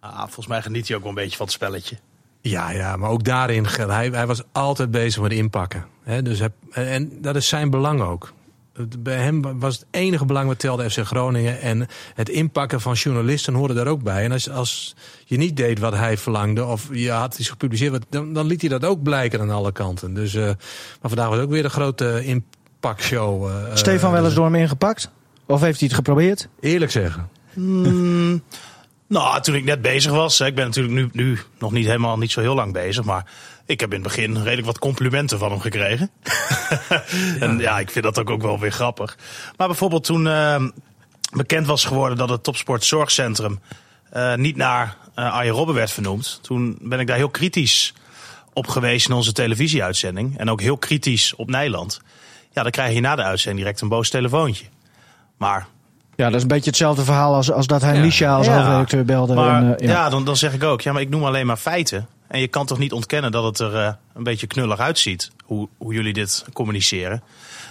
Ah, 0.00 0.18
volgens 0.18 0.46
mij 0.46 0.62
geniet 0.62 0.88
hij 0.88 0.96
ook 0.96 1.02
wel 1.02 1.12
een 1.12 1.18
beetje 1.18 1.36
van 1.36 1.46
het 1.46 1.54
spelletje. 1.54 1.96
Ja, 2.40 2.70
ja, 2.70 2.96
maar 2.96 3.10
ook 3.10 3.24
daarin, 3.24 3.66
hij, 3.66 4.08
hij 4.08 4.26
was 4.26 4.42
altijd 4.52 4.90
bezig 4.90 5.22
met 5.22 5.32
inpakken. 5.32 5.86
Hè, 6.02 6.22
dus 6.22 6.38
hij, 6.38 6.50
en 6.70 7.22
dat 7.22 7.36
is 7.36 7.48
zijn 7.48 7.70
belang 7.70 8.00
ook. 8.00 8.32
Bij 8.98 9.16
hem 9.16 9.58
was 9.58 9.74
het 9.74 9.86
enige 9.90 10.24
belang 10.24 10.46
wat 10.46 10.58
telde 10.58 10.90
FC 10.90 10.98
Groningen. 10.98 11.60
En 11.60 11.86
het 12.14 12.28
inpakken 12.28 12.80
van 12.80 12.94
journalisten 12.94 13.54
hoorde 13.54 13.74
daar 13.74 13.86
ook 13.86 14.02
bij. 14.02 14.24
En 14.24 14.32
als, 14.32 14.50
als 14.50 14.94
je 15.24 15.36
niet 15.36 15.56
deed 15.56 15.78
wat 15.78 15.94
hij 15.94 16.18
verlangde, 16.18 16.64
of 16.64 16.88
je 16.92 17.10
had 17.10 17.38
iets 17.38 17.48
gepubliceerd, 17.48 18.04
dan, 18.08 18.32
dan 18.32 18.46
liet 18.46 18.60
hij 18.60 18.70
dat 18.70 18.84
ook 18.84 19.02
blijken 19.02 19.40
aan 19.40 19.50
alle 19.50 19.72
kanten. 19.72 20.14
Dus, 20.14 20.34
eh, 20.34 20.44
maar 20.44 20.56
vandaag 21.00 21.28
was 21.28 21.38
ook 21.38 21.50
weer 21.50 21.62
de 21.62 21.70
grote 21.70 22.24
inpakshow. 22.24 22.56
Eh, 22.80 23.74
Stefan 23.74 24.12
wel 24.12 24.24
eens 24.24 24.34
door 24.34 24.44
hem 24.44 24.54
ingepakt? 24.54 25.10
Of 25.46 25.60
heeft 25.60 25.78
hij 25.78 25.88
het 25.88 25.96
geprobeerd? 25.96 26.48
Eerlijk 26.60 26.90
zeggen. 26.90 27.28
Nou, 29.08 29.40
toen 29.40 29.54
ik 29.54 29.64
net 29.64 29.82
bezig 29.82 30.12
was, 30.12 30.38
hè, 30.38 30.46
ik 30.46 30.54
ben 30.54 30.64
natuurlijk 30.64 30.94
nu, 30.94 31.08
nu 31.12 31.38
nog 31.58 31.72
niet 31.72 31.86
helemaal 31.86 32.18
niet 32.18 32.30
zo 32.30 32.40
heel 32.40 32.54
lang 32.54 32.72
bezig, 32.72 33.04
maar 33.04 33.24
ik 33.66 33.80
heb 33.80 33.88
in 33.88 34.02
het 34.02 34.08
begin 34.08 34.42
redelijk 34.42 34.66
wat 34.66 34.78
complimenten 34.78 35.38
van 35.38 35.50
hem 35.50 35.60
gekregen. 35.60 36.10
en 37.40 37.58
ja, 37.58 37.78
ik 37.78 37.90
vind 37.90 38.04
dat 38.04 38.18
ook, 38.18 38.30
ook 38.30 38.42
wel 38.42 38.58
weer 38.58 38.72
grappig. 38.72 39.18
Maar 39.56 39.66
bijvoorbeeld 39.66 40.04
toen 40.04 40.26
eh, 40.26 40.64
bekend 41.32 41.66
was 41.66 41.84
geworden 41.84 42.18
dat 42.18 42.28
het 42.28 42.42
Topsport 42.42 42.84
Zorgcentrum 42.84 43.60
eh, 44.10 44.34
niet 44.34 44.56
naar 44.56 44.96
eh 45.14 45.32
Arjen 45.32 45.54
Robben 45.54 45.74
werd 45.74 45.90
vernoemd, 45.90 46.38
toen 46.42 46.78
ben 46.80 47.00
ik 47.00 47.06
daar 47.06 47.16
heel 47.16 47.30
kritisch 47.30 47.94
op 48.52 48.66
geweest 48.66 49.08
in 49.08 49.14
onze 49.14 49.32
televisieuitzending. 49.32 50.38
En 50.38 50.50
ook 50.50 50.60
heel 50.60 50.78
kritisch 50.78 51.34
op 51.34 51.50
Nederland. 51.50 52.00
Ja, 52.58 52.64
dan 52.64 52.72
krijg 52.72 52.94
je 52.94 53.00
na 53.00 53.16
de 53.16 53.22
uitzending 53.22 53.62
direct 53.64 53.80
een 53.80 53.88
boos 53.88 54.10
telefoontje. 54.10 54.64
Maar 55.36 55.66
Ja, 56.16 56.24
dat 56.26 56.34
is 56.34 56.42
een 56.42 56.48
beetje 56.48 56.70
hetzelfde 56.70 57.04
verhaal 57.04 57.34
als, 57.34 57.52
als 57.52 57.66
dat 57.66 57.82
hij 57.82 57.94
Ja. 57.94 58.00
Misha 58.00 58.34
als 58.36 58.46
Ja. 58.46 58.54
hoofdredacteur 58.54 59.04
belde. 59.04 59.34
Maar 59.34 59.62
en, 59.62 59.78
eh, 59.78 59.88
ja, 59.88 60.08
dan, 60.08 60.24
dan 60.24 60.36
zeg 60.36 60.52
ik 60.54 60.62
ook, 60.62 60.80
ja, 60.80 60.92
maar 60.92 61.02
ik 61.02 61.08
noem 61.08 61.24
alleen 61.24 61.46
maar 61.46 61.56
feiten. 61.56 62.06
En 62.28 62.40
je 62.40 62.48
kan 62.48 62.66
toch 62.66 62.78
niet 62.78 62.92
ontkennen 62.92 63.30
dat 63.32 63.44
het 63.44 63.58
er 63.58 63.76
eh, 63.76 63.92
een 64.14 64.22
beetje 64.22 64.46
knullig 64.46 64.78
uitziet, 64.78 65.30
hoe, 65.44 65.68
hoe 65.76 65.92
jullie 65.94 66.12
dit 66.12 66.44
communiceren. 66.52 67.22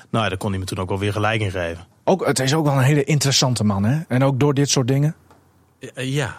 Nou 0.10 0.24
ja, 0.24 0.30
daar 0.30 0.38
kon 0.38 0.50
hij 0.50 0.60
me 0.60 0.66
toen 0.66 0.78
ook 0.78 0.90
wel 0.90 1.00
weer 1.00 1.12
gelijk 1.12 1.42
in 1.42 1.52
geven. 1.52 1.86
Ook, 2.04 2.26
het 2.26 2.40
is 2.40 2.54
ook 2.54 2.66
wel 2.66 2.74
een 2.76 2.82
hele 2.84 3.04
interessante 3.04 3.64
man, 3.64 3.84
hè? 3.84 4.00
En 4.08 4.24
ook 4.24 4.40
door 4.40 4.54
dit 4.54 4.70
soort 4.70 4.88
dingen. 4.88 5.16
Ja. 5.96 6.36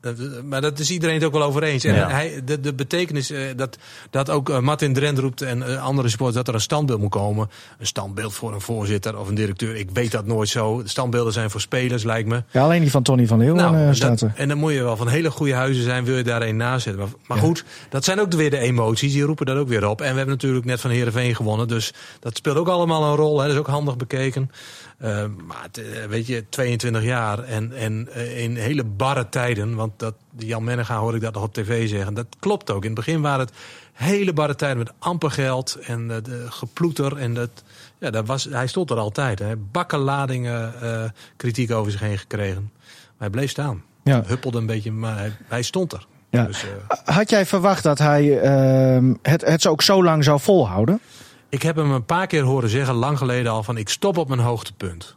Dat- 0.00 0.16
Maar 0.44 0.60
dat 0.60 0.78
is 0.78 0.90
iedereen 0.90 1.14
het 1.14 1.24
ook 1.24 1.32
wel 1.32 1.42
over 1.42 1.62
eens. 1.62 1.84
En 1.84 1.94
Ja. 1.94 2.08
hij, 2.10 2.40
de, 2.44 2.60
de 2.60 2.74
betekenis 2.74 3.30
eh, 3.30 3.40
dat, 3.56 3.78
dat 4.10 4.30
ook 4.30 4.50
eh, 4.50 4.58
Martin 4.58 4.92
Drent 4.92 5.18
roept 5.18 5.42
en 5.42 5.62
eh, 5.62 5.82
andere 5.84 6.08
sporters 6.08 6.36
dat 6.36 6.48
er 6.48 6.54
een 6.54 6.60
standbeeld 6.60 7.00
moet 7.00 7.10
komen. 7.10 7.50
Een 7.78 7.86
standbeeld 7.86 8.34
voor 8.34 8.54
een 8.54 8.60
voorzitter 8.60 9.18
of 9.18 9.28
een 9.28 9.34
directeur. 9.34 9.76
Ik 9.76 9.90
weet 9.92 10.10
dat 10.10 10.26
nooit 10.26 10.48
zo. 10.48 10.82
De 10.82 10.88
standbeelden 10.88 11.32
zijn 11.32 11.50
voor 11.50 11.60
spelers, 11.60 12.04
lijkt 12.04 12.28
me. 12.28 12.42
Ja, 12.50 12.62
alleen 12.62 12.80
die 12.80 12.90
van 12.90 13.02
Tony 13.02 13.26
van 13.26 13.38
Leeuwen 13.38 13.86
eh, 13.88 13.92
staat 13.94 14.20
er. 14.20 14.32
en 14.36 14.48
dan 14.48 14.58
moet 14.58 14.72
je 14.72 14.82
wel 14.82 14.96
van 14.96 15.08
hele 15.08 15.30
goede 15.30 15.54
huizen 15.54 15.84
zijn, 15.84 16.04
wil 16.04 16.16
je 16.16 16.22
daar 16.22 16.42
een 16.42 16.56
naast 16.56 16.82
zetten. 16.82 17.02
Maar, 17.02 17.12
maar 17.26 17.38
goed, 17.38 17.64
dat 17.90 18.04
zijn 18.04 18.20
ook 18.20 18.32
weer 18.32 18.50
de 18.50 18.58
emoties, 18.58 19.12
die 19.12 19.22
roepen 19.22 19.46
dat 19.46 19.56
ook 19.56 19.68
weer 19.68 19.88
op. 19.88 20.00
En 20.00 20.10
we 20.10 20.16
hebben 20.16 20.34
natuurlijk 20.34 20.64
net 20.64 20.80
van 20.80 20.90
Heerenveen 20.90 21.34
gewonnen, 21.36 21.68
dus 21.68 21.92
dat 22.20 22.36
speelt 22.36 22.56
ook 22.56 22.68
allemaal 22.68 23.04
een 23.04 23.16
rol. 23.16 23.38
Hè. 23.38 23.44
Dat 23.44 23.52
is 23.54 23.60
ook 23.60 23.66
handig 23.66 23.96
bekeken. 23.96 24.50
Eh, 24.98 25.24
maar 25.46 25.62
het, 25.62 25.78
eh, 25.78 26.04
weet 26.08 26.26
je, 26.26 26.44
22 26.48 27.02
jaar 27.02 27.38
en, 27.44 27.72
en 27.76 28.08
eh, 28.12 28.42
in 28.42 28.56
hele 28.56 28.84
barre 28.84 29.28
tijden, 29.28 29.74
want 29.74 29.87
dat, 29.96 30.14
Jan 30.36 30.64
Menega 30.64 30.98
hoorde 30.98 31.16
ik 31.16 31.22
dat 31.22 31.34
nog 31.34 31.42
op 31.42 31.54
tv 31.54 31.88
zeggen. 31.88 32.14
Dat 32.14 32.26
klopt 32.38 32.70
ook. 32.70 32.82
In 32.82 32.90
het 32.90 33.04
begin 33.04 33.20
waren 33.20 33.40
het 33.40 33.54
hele 33.92 34.32
barre 34.32 34.54
tijden 34.54 34.78
met 34.78 34.92
amper 34.98 35.30
geld 35.30 35.74
en 35.74 36.10
eh, 36.10 36.16
de 36.22 36.46
geploeter. 36.48 37.16
En 37.16 37.34
dat, 37.34 37.50
ja, 37.98 38.10
dat 38.10 38.26
was, 38.26 38.44
hij 38.44 38.66
stond 38.66 38.90
er 38.90 38.96
altijd. 38.96 39.38
Hè. 39.38 39.56
Bakken 39.56 39.98
ladingen 39.98 40.82
eh, 40.82 41.10
kritiek 41.36 41.72
over 41.72 41.92
zich 41.92 42.00
heen 42.00 42.18
gekregen. 42.18 42.70
Maar 42.72 43.28
hij 43.28 43.30
bleef 43.30 43.50
staan. 43.50 43.82
Ja. 44.04 44.22
Huppelde 44.26 44.58
een 44.58 44.66
beetje, 44.66 44.92
maar 44.92 45.18
hij, 45.18 45.32
hij 45.44 45.62
stond 45.62 45.92
er. 45.92 46.06
Ja. 46.30 46.44
Dus, 46.44 46.64
eh, 46.64 47.14
Had 47.14 47.30
jij 47.30 47.46
verwacht 47.46 47.82
dat 47.82 47.98
hij 47.98 48.40
ehm, 48.40 49.14
het, 49.22 49.44
het 49.44 49.66
ook 49.66 49.82
zo 49.82 50.04
lang 50.04 50.24
zou 50.24 50.40
volhouden? 50.40 51.00
ik 51.48 51.62
heb 51.62 51.76
hem 51.76 51.90
een 51.90 52.04
paar 52.04 52.26
keer 52.26 52.42
horen 52.42 52.68
zeggen, 52.68 52.94
lang 52.94 53.18
geleden 53.18 53.52
al, 53.52 53.62
van 53.62 53.76
ik 53.76 53.88
stop 53.88 54.16
op 54.16 54.28
mijn 54.28 54.40
hoogtepunt. 54.40 55.16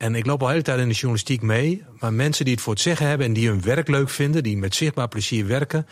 En 0.00 0.14
ik 0.14 0.26
loop 0.26 0.42
al 0.42 0.48
hele 0.48 0.62
tijd 0.62 0.78
in 0.78 0.88
de 0.88 0.94
journalistiek 0.94 1.42
mee. 1.42 1.84
Maar 1.98 2.12
mensen 2.12 2.44
die 2.44 2.54
het 2.54 2.62
voor 2.62 2.72
het 2.72 2.82
zeggen 2.82 3.06
hebben 3.06 3.26
en 3.26 3.32
die 3.32 3.48
hun 3.48 3.62
werk 3.62 3.88
leuk 3.88 4.08
vinden, 4.08 4.42
die 4.42 4.56
met 4.56 4.74
zichtbaar 4.74 5.08
plezier 5.08 5.46
werken, 5.46 5.86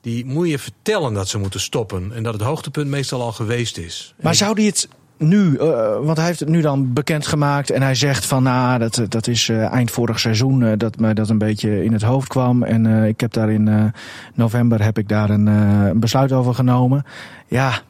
die 0.00 0.24
moet 0.24 0.48
je 0.48 0.58
vertellen 0.58 1.14
dat 1.14 1.28
ze 1.28 1.38
moeten 1.38 1.60
stoppen. 1.60 2.12
En 2.12 2.22
dat 2.22 2.32
het 2.32 2.42
hoogtepunt 2.42 2.88
meestal 2.88 3.22
al 3.22 3.32
geweest 3.32 3.78
is. 3.78 4.14
Maar 4.20 4.34
zou 4.34 4.54
hij 4.54 4.64
het 4.64 4.88
nu, 5.16 5.56
eh, 5.56 5.98
want 6.00 6.16
hij 6.16 6.26
heeft 6.26 6.40
het 6.40 6.48
nu 6.48 6.60
dan 6.60 6.92
bekendgemaakt 6.92 7.70
en 7.70 7.82
hij 7.82 7.94
zegt 7.94 8.26
van 8.26 8.42
nou, 8.42 8.78
dat, 8.78 9.06
dat 9.08 9.26
is 9.26 9.48
eh, 9.48 9.72
eind 9.72 9.90
vorig 9.90 10.20
seizoen 10.20 10.62
eh, 10.62 10.72
dat 10.76 10.98
mij 10.98 11.14
dat 11.14 11.28
een 11.28 11.38
beetje 11.38 11.84
in 11.84 11.92
het 11.92 12.02
hoofd 12.02 12.28
kwam. 12.28 12.62
En 12.62 12.86
ik 12.86 13.20
heb 13.20 13.32
daar 13.32 13.50
in 13.50 13.92
november 14.34 14.82
heb 14.82 14.98
ik 14.98 15.08
daar 15.08 15.30
een, 15.30 15.46
een 15.46 16.00
besluit 16.00 16.32
over 16.32 16.54
genomen. 16.54 17.04
Ja, 17.46 17.82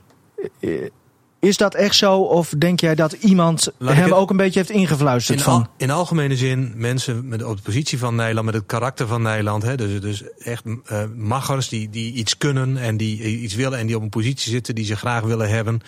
is 1.41 1.57
dat 1.57 1.75
echt 1.75 1.95
zo? 1.97 2.21
Of 2.21 2.53
denk 2.59 2.81
jij 2.81 2.95
dat 2.95 3.13
iemand 3.13 3.69
Laat 3.79 3.95
hem 3.95 4.05
het- 4.05 4.13
ook 4.13 4.31
een 4.31 4.37
beetje 4.37 4.59
heeft 4.59 4.71
ingefluisterd 4.71 5.39
In, 5.39 5.45
van... 5.45 5.55
al, 5.55 5.67
in 5.77 5.91
algemene 5.91 6.37
zin, 6.37 6.73
mensen 6.77 7.29
met 7.29 7.39
de 7.39 7.47
oppositie 7.49 7.99
van 7.99 8.15
Nederland, 8.15 8.47
met 8.47 8.55
het 8.55 8.67
karakter 8.67 9.07
van 9.07 9.23
Nederland. 9.23 9.63
Hè, 9.63 9.77
dus, 9.77 10.01
dus 10.01 10.23
echt 10.39 10.63
eh 10.85 11.03
maggers 11.17 11.69
die, 11.69 11.91
die 11.91 12.13
iets 12.13 12.39
kunnen 12.39 12.77
en 12.77 12.97
die 12.97 13.39
iets 13.41 13.55
willen 13.55 13.79
en 13.79 13.87
die 13.87 13.97
op 13.97 14.03
een 14.03 14.09
positie 14.09 14.53
zitten 14.53 14.75
die 14.75 14.85
ze 14.85 14.97
graag 14.97 15.23
willen 15.23 15.49
hebben. 15.51 15.81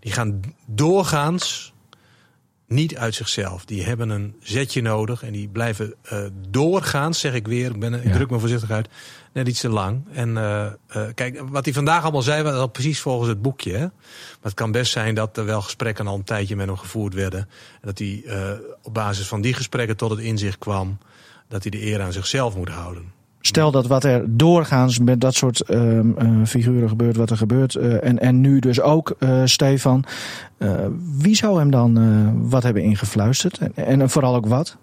Die 0.00 0.12
gaan 0.12 0.40
doorgaans 0.66 1.72
niet 2.68 2.96
uit 2.96 3.14
zichzelf. 3.14 3.64
Die 3.64 3.84
hebben 3.84 4.08
een 4.08 4.34
zetje 4.40 4.82
nodig 4.82 5.22
en 5.22 5.32
die 5.32 5.48
blijven 5.48 5.94
eh, 6.02 6.18
doorgaans, 6.48 7.20
zeg 7.20 7.34
ik 7.34 7.46
weer, 7.46 7.70
ik, 7.70 7.80
ben, 7.80 7.94
ik 7.94 8.04
Ja. 8.04 8.12
druk 8.12 8.30
me 8.30 8.38
voorzichtig 8.38 8.70
uit, 8.70 8.88
net 9.32 9.48
iets 9.48 9.60
te 9.60 9.68
lang. 9.68 10.04
En 10.12 10.36
eh, 10.36 10.66
kijk, 11.14 11.40
wat 11.48 11.64
hij 11.64 11.74
vandaag 11.74 12.02
allemaal 12.02 12.22
zei, 12.22 12.42
was 12.42 12.54
al 12.54 12.66
precies 12.68 13.00
volgens 13.00 13.28
het 13.28 13.42
boekje. 13.42 13.72
Hè? 13.72 13.80
Maar 13.80 13.90
het 14.42 14.54
kan 14.54 14.72
best 14.72 14.92
zijn 14.92 15.14
dat 15.14 15.36
er 15.36 15.44
wel 15.44 15.62
gesprekken 15.62 16.06
al 16.06 16.14
een 16.14 16.24
tijdje 16.24 16.56
met 16.56 16.66
hem 16.66 16.76
gevoerd 16.76 17.14
werden. 17.14 17.40
En 17.40 17.48
dat 17.80 17.98
hij 17.98 18.24
op 18.82 18.94
basis 18.94 19.26
van 19.26 19.40
die 19.40 19.54
gesprekken 19.54 19.96
tot 19.96 20.10
het 20.10 20.18
inzicht 20.20 20.58
kwam 20.58 20.98
dat 21.48 21.62
hij 21.62 21.70
de 21.70 21.86
eer 21.86 22.00
aan 22.02 22.12
zichzelf 22.12 22.56
moet 22.56 22.68
houden. 22.68 23.12
Stel 23.48 23.70
dat 23.70 23.86
wat 23.86 24.04
er 24.04 24.22
doorgaans 24.26 24.98
met 24.98 25.20
dat 25.20 25.34
soort 25.34 25.60
ehm, 25.60 26.10
eh, 26.18 26.46
figuren 26.46 26.88
gebeurt, 26.88 27.16
wat 27.16 27.30
er 27.30 27.36
gebeurt. 27.36 27.74
eh, 27.74 28.04
en, 28.04 28.18
en 28.18 28.40
nu 28.40 28.58
dus 28.58 28.80
ook, 28.80 29.14
eh, 29.18 29.42
Stefan. 29.44 30.04
wie 31.18 31.36
zou 31.36 31.58
hem 31.58 31.70
dan 31.70 32.48
wat 32.48 32.62
hebben 32.62 32.82
ingefluisterd? 32.82 33.58
En, 33.58 34.00
en 34.00 34.10
vooral 34.10 34.34
ook 34.34 34.46
wat? 34.46 34.76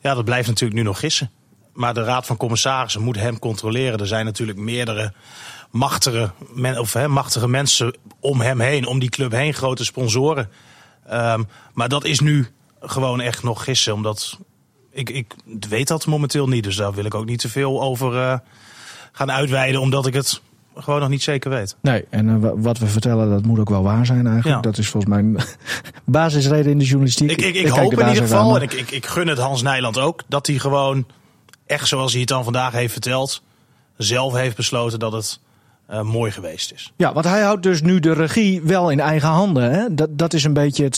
Ja, 0.00 0.14
dat 0.14 0.24
blijft 0.24 0.48
natuurlijk 0.48 0.80
nu 0.80 0.84
nog 0.86 0.98
gissen. 0.98 1.30
Maar 1.72 1.94
de 1.94 2.02
Raad 2.02 2.26
van 2.26 2.36
Commissarissen 2.36 3.02
moet 3.02 3.18
hem 3.18 3.38
controleren. 3.38 3.98
Er 3.98 4.06
zijn 4.06 4.24
natuurlijk 4.24 4.58
meerdere 4.58 5.12
machtige, 5.70 6.30
men, 6.54 6.78
of, 6.78 7.06
machtige 7.06 7.48
mensen 7.48 7.96
om 8.20 8.40
hem 8.40 8.60
heen, 8.60 8.86
om 8.86 8.98
die 8.98 9.10
club 9.10 9.32
heen, 9.32 9.54
grote 9.54 9.84
sponsoren. 9.84 10.48
Ehm, 11.06 11.42
maar 11.72 11.88
dat 11.88 12.04
is 12.04 12.20
nu 12.20 12.46
gewoon 12.80 13.20
echt 13.20 13.42
nog 13.42 13.64
gissen, 13.64 13.94
omdat 13.94 14.38
ik, 14.92 15.10
ik 15.10 15.34
weet 15.68 15.88
dat 15.88 16.06
momenteel 16.06 16.48
niet. 16.48 16.64
Dus 16.64 16.76
daar 16.76 16.92
wil 16.92 17.04
ik 17.04 17.14
ook 17.14 17.26
niet 17.26 17.40
te 17.40 17.48
veel 17.48 17.82
over 17.82 18.16
eh, 18.18 18.38
gaan 19.12 19.30
uitweiden, 19.30 19.80
omdat 19.80 20.06
ik 20.06 20.14
het 20.14 20.40
gewoon 20.76 21.00
nog 21.00 21.08
niet 21.08 21.22
zeker 21.22 21.50
weet. 21.50 21.76
Nee, 21.80 22.04
en 22.10 22.28
eh, 22.28 22.36
wa- 22.38 22.56
wat 22.56 22.78
we 22.78 22.86
vertellen, 22.86 23.30
dat 23.30 23.44
moet 23.44 23.58
ook 23.58 23.68
wel 23.70 23.82
waar 23.82 24.06
zijn 24.06 24.26
eigenlijk. 24.26 24.56
Ja. 24.64 24.70
Dat 24.70 24.78
is 24.78 24.88
volgens 24.88 25.12
mij 25.12 25.22
een 25.22 25.38
basisreden 26.04 26.72
in 26.72 26.78
de 26.78 26.84
journalistiek. 26.84 27.30
Ik, 27.30 27.40
ik, 27.40 27.54
ik 27.54 27.68
hoop 27.68 27.92
in 27.92 28.08
ieder 28.08 28.22
geval, 28.22 28.56
en 28.56 28.62
ik, 28.62 28.72
ik, 28.72 29.06
gun 29.06 29.26
het 29.28 29.38
Hans 29.38 29.62
Nijland 29.62 29.98
ook, 29.98 30.22
dat 30.28 30.46
hij 30.46 30.58
gewoon 30.58 31.06
echt 31.66 31.88
zoals 31.88 32.10
hij 32.12 32.20
het 32.20 32.28
dan 32.28 32.44
vandaag 32.44 32.72
heeft 32.72 32.92
verteld, 32.92 33.42
zelf 33.96 34.32
heeft 34.34 34.56
besloten 34.56 34.98
dat 34.98 35.12
het 35.12 35.40
eh, 35.86 36.02
mooi 36.02 36.30
geweest 36.30 36.72
is. 36.72 36.92
Ja, 36.96 37.12
want 37.12 37.26
hij 37.26 37.42
houdt 37.42 37.62
dus 37.62 37.82
nu 37.82 38.00
de 38.00 38.12
regie 38.12 38.62
wel 38.62 38.90
in 38.90 39.00
eigen 39.00 39.28
handen. 39.28 39.70
Hè? 39.72 39.94
Dat, 39.94 40.18
dat 40.18 40.32
is 40.32 40.44
een 40.44 40.52
beetje 40.52 40.84
het, 40.84 40.96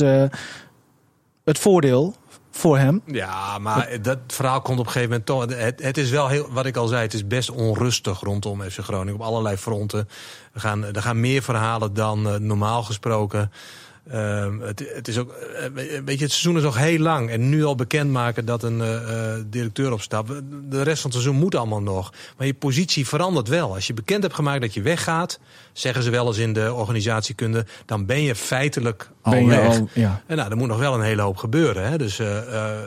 het 1.44 1.58
voordeel 1.58 2.14
voor 2.56 2.78
hem. 2.78 3.02
Ja, 3.06 3.58
maar 3.58 4.02
dat 4.02 4.18
verhaal 4.26 4.60
komt 4.60 4.78
op 4.78 4.86
een 4.86 4.92
gegeven 4.92 5.22
moment 5.26 5.26
toch. 5.26 5.76
Het, 5.76 5.98
is 5.98 6.10
wel 6.10 6.28
heel, 6.28 6.48
wat 6.50 6.66
ik 6.66 6.76
al 6.76 6.86
zei, 6.86 7.02
het 7.02 7.14
is 7.14 7.26
best 7.26 7.50
onrustig 7.50 8.20
rondom 8.20 8.62
FC 8.62 8.78
Groningen 8.78 9.14
op 9.14 9.26
allerlei 9.26 9.56
fronten. 9.56 10.08
Er 10.52 10.60
gaan, 10.60 10.84
er 10.84 11.02
gaan 11.02 11.20
meer 11.20 11.42
verhalen 11.42 11.94
dan 11.94 12.28
eh, 12.28 12.34
normaal 12.34 12.82
gesproken. 12.82 13.52
Ehm, 14.10 14.60
het, 14.60 14.84
het 14.94 15.08
is 15.08 15.18
ook, 15.18 15.32
eh, 15.32 15.64
weet 16.04 16.18
je, 16.18 16.24
het 16.24 16.32
seizoen 16.32 16.56
is 16.56 16.62
nog 16.62 16.76
heel 16.78 16.98
lang. 16.98 17.30
En 17.30 17.48
nu 17.48 17.64
al 17.64 17.74
bekendmaken 17.74 18.44
dat 18.44 18.62
een 18.62 18.80
eh, 18.80 18.94
eh, 19.34 19.40
directeur 19.46 19.92
opstapt. 19.92 20.28
De 20.70 20.82
rest 20.82 21.00
van 21.02 21.10
het 21.10 21.20
seizoen 21.20 21.36
moet 21.42 21.54
allemaal 21.54 21.82
nog. 21.82 22.12
Maar 22.36 22.46
je 22.46 22.54
positie 22.54 23.06
verandert 23.06 23.48
wel. 23.48 23.74
Als 23.74 23.86
je 23.86 23.94
bekend 23.94 24.22
hebt 24.22 24.34
gemaakt 24.34 24.60
dat 24.60 24.74
je 24.74 24.82
weggaat, 24.82 25.38
zeggen 25.72 26.02
ze 26.02 26.10
wel 26.10 26.26
eens 26.26 26.38
in 26.38 26.52
de 26.52 26.72
organisatiekunde, 26.72 27.66
dan 27.86 28.06
ben 28.06 28.22
je 28.22 28.34
feitelijk 28.34 29.10
al 29.22 29.32
Ben 29.32 29.42
je 29.42 29.48
weg. 29.48 29.66
al- 29.78 29.88
ja. 29.92 30.22
En 30.26 30.36
nou, 30.36 30.50
er 30.50 30.56
moet 30.56 30.68
nog 30.68 30.78
wel 30.78 30.94
een 30.94 31.00
hele 31.02 31.22
hoop 31.22 31.36
gebeuren. 31.36 31.88
Hè? 31.88 31.98
Dus 31.98 32.18
eh, 32.18 32.38
eh, 32.38 32.78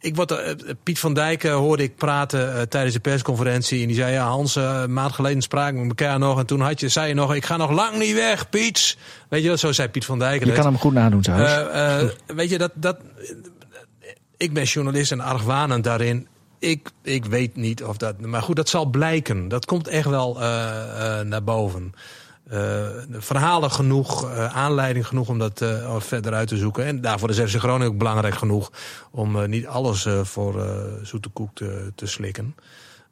ik 0.00 0.18
eh, 0.18 0.54
Piet 0.82 0.98
van 0.98 1.14
Dijk 1.14 1.44
eh, 1.44 1.54
hoorde 1.54 1.82
ik 1.82 1.96
praten 1.96 2.54
eh, 2.54 2.62
tijdens 2.62 2.94
de 2.94 3.00
persconferentie. 3.00 3.80
En 3.80 3.86
die 3.86 3.96
zei, 3.96 4.12
ja 4.12 4.26
Hans, 4.26 4.54
een 4.54 4.92
maand 4.92 5.12
geleden 5.12 5.42
spraken 5.42 5.80
we 5.80 5.88
elkaar 5.88 6.18
nog. 6.18 6.38
En 6.38 6.46
toen 6.46 6.60
had 6.60 6.80
je, 6.80 6.88
zei 6.88 7.08
je 7.08 7.14
nog, 7.14 7.34
ik 7.34 7.44
ga 7.44 7.56
nog 7.56 7.70
lang 7.70 7.98
niet 7.98 8.14
weg, 8.14 8.48
Piet. 8.48 8.96
Weet 9.28 9.42
je 9.42 9.48
dat? 9.48 9.58
Zo 9.58 9.72
zei 9.72 9.88
Piet 9.88 10.04
van 10.04 10.18
Dijk. 10.18 10.44
Je 10.44 10.52
kan 10.52 10.64
hem 10.64 10.78
goed 10.78 10.92
nadoen 10.92 11.20
trouwens. 11.20 12.14
Weet 12.26 12.50
je, 12.50 12.58
dat, 12.58 12.72
dat, 12.74 12.98
ik 14.36 14.52
ben 14.52 14.64
journalist 14.64 15.12
en 15.12 15.20
argwanend 15.20 15.84
daarin. 15.84 16.26
Ik, 16.58 16.90
ik 17.02 17.24
weet 17.24 17.56
niet 17.56 17.84
of 17.84 17.96
dat. 17.96 18.20
Maar 18.20 18.42
goed, 18.42 18.56
dat 18.56 18.68
zal 18.68 18.86
blijken. 18.86 19.48
Dat 19.48 19.64
komt 19.64 19.88
echt 19.88 20.08
wel 20.08 20.34
naar 21.24 21.44
boven. 21.44 21.94
Eh, 22.50 22.86
verhalen 23.10 23.70
genoeg, 23.70 24.30
eh, 24.30 24.56
aanleiding 24.56 25.06
genoeg 25.06 25.28
om 25.28 25.38
dat 25.38 25.60
eh, 25.60 25.94
verder 25.98 26.32
uit 26.32 26.48
te 26.48 26.56
zoeken. 26.56 26.84
En 26.84 27.00
daarvoor 27.00 27.30
is 27.30 27.38
FC 27.52 27.58
Groningen 27.58 27.86
ook 27.92 27.98
belangrijk 27.98 28.34
genoeg 28.34 28.70
om 29.10 29.40
eh, 29.42 29.48
niet 29.48 29.66
alles 29.66 30.06
eh, 30.06 30.20
voor 30.24 30.62
eh, 30.62 30.68
zoete 31.02 31.28
koek 31.28 31.50
te, 31.54 31.92
te 31.94 32.06
slikken. 32.06 32.54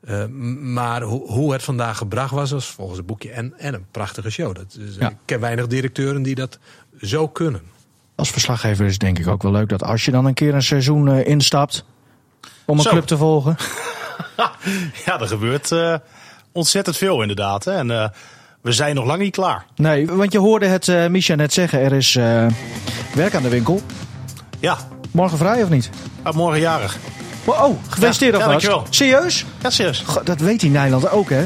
Eh, 0.00 0.24
maar 0.60 1.02
hoe, 1.02 1.26
hoe 1.32 1.52
het 1.52 1.62
vandaag 1.62 1.98
gebracht 1.98 2.30
was, 2.30 2.50
was 2.50 2.66
volgens 2.66 2.98
het 2.98 3.06
boekje 3.06 3.30
en, 3.30 3.54
en 3.58 3.74
een 3.74 3.86
prachtige 3.90 4.30
show. 4.30 4.54
Dat 4.54 4.76
is, 4.88 4.96
Ja. 4.98 5.08
Ik 5.10 5.16
ken 5.24 5.40
weinig 5.40 5.66
directeuren 5.66 6.22
die 6.22 6.34
dat 6.34 6.58
zo 7.00 7.28
kunnen. 7.28 7.62
Als 8.14 8.30
verslaggever 8.30 8.84
is 8.86 8.92
het 8.92 9.00
denk 9.00 9.18
ik 9.18 9.26
ook 9.28 9.42
wel 9.42 9.52
leuk 9.52 9.68
dat 9.68 9.82
als 9.82 10.04
je 10.04 10.10
dan 10.10 10.24
een 10.24 10.34
keer 10.34 10.54
een 10.54 10.62
seizoen 10.62 11.08
eh, 11.08 11.26
instapt 11.26 11.84
om 12.64 12.76
een 12.76 12.82
Zo. 12.82 12.90
club 12.90 13.04
te 13.04 13.16
volgen. 13.16 13.56
Ja, 15.04 15.20
er 15.20 15.28
gebeurt 15.28 15.72
eh, 15.72 15.94
ontzettend 16.52 16.96
veel 16.96 17.20
inderdaad. 17.20 17.64
Hè? 17.64 17.72
En 17.72 17.90
eh, 17.90 18.08
we 18.64 18.72
zijn 18.72 18.94
nog 18.94 19.04
lang 19.06 19.20
niet 19.20 19.32
klaar. 19.32 19.64
Nee, 19.76 20.06
want 20.06 20.32
je 20.32 20.38
hoorde 20.38 20.66
het 20.66 20.86
uh, 20.86 21.06
Misha 21.06 21.34
net 21.34 21.52
zeggen, 21.52 21.80
er 21.80 21.92
is 21.92 22.16
eh, 22.16 22.46
werk 23.14 23.34
aan 23.34 23.42
de 23.42 23.48
winkel. 23.48 23.80
Ja, 24.60 24.76
Morgen 25.10 25.38
vrij 25.38 25.62
of 25.62 25.68
niet? 25.68 25.90
ah, 26.22 26.34
morgen 26.34 26.60
jarig. 26.60 26.96
Oh, 27.44 27.76
gefeliciteerd 27.88 28.32
Ja, 28.32 28.38
ja, 28.38 28.44
alvast. 28.44 28.66
dankjewel. 28.66 28.86
Serieus? 28.90 29.44
Ja, 29.62 29.70
serieus. 29.70 30.04
Dat 30.24 30.38
weet 30.40 30.60
hij 30.60 30.70
Nederland 30.70 31.10
ook, 31.10 31.30
hè? 31.30 31.44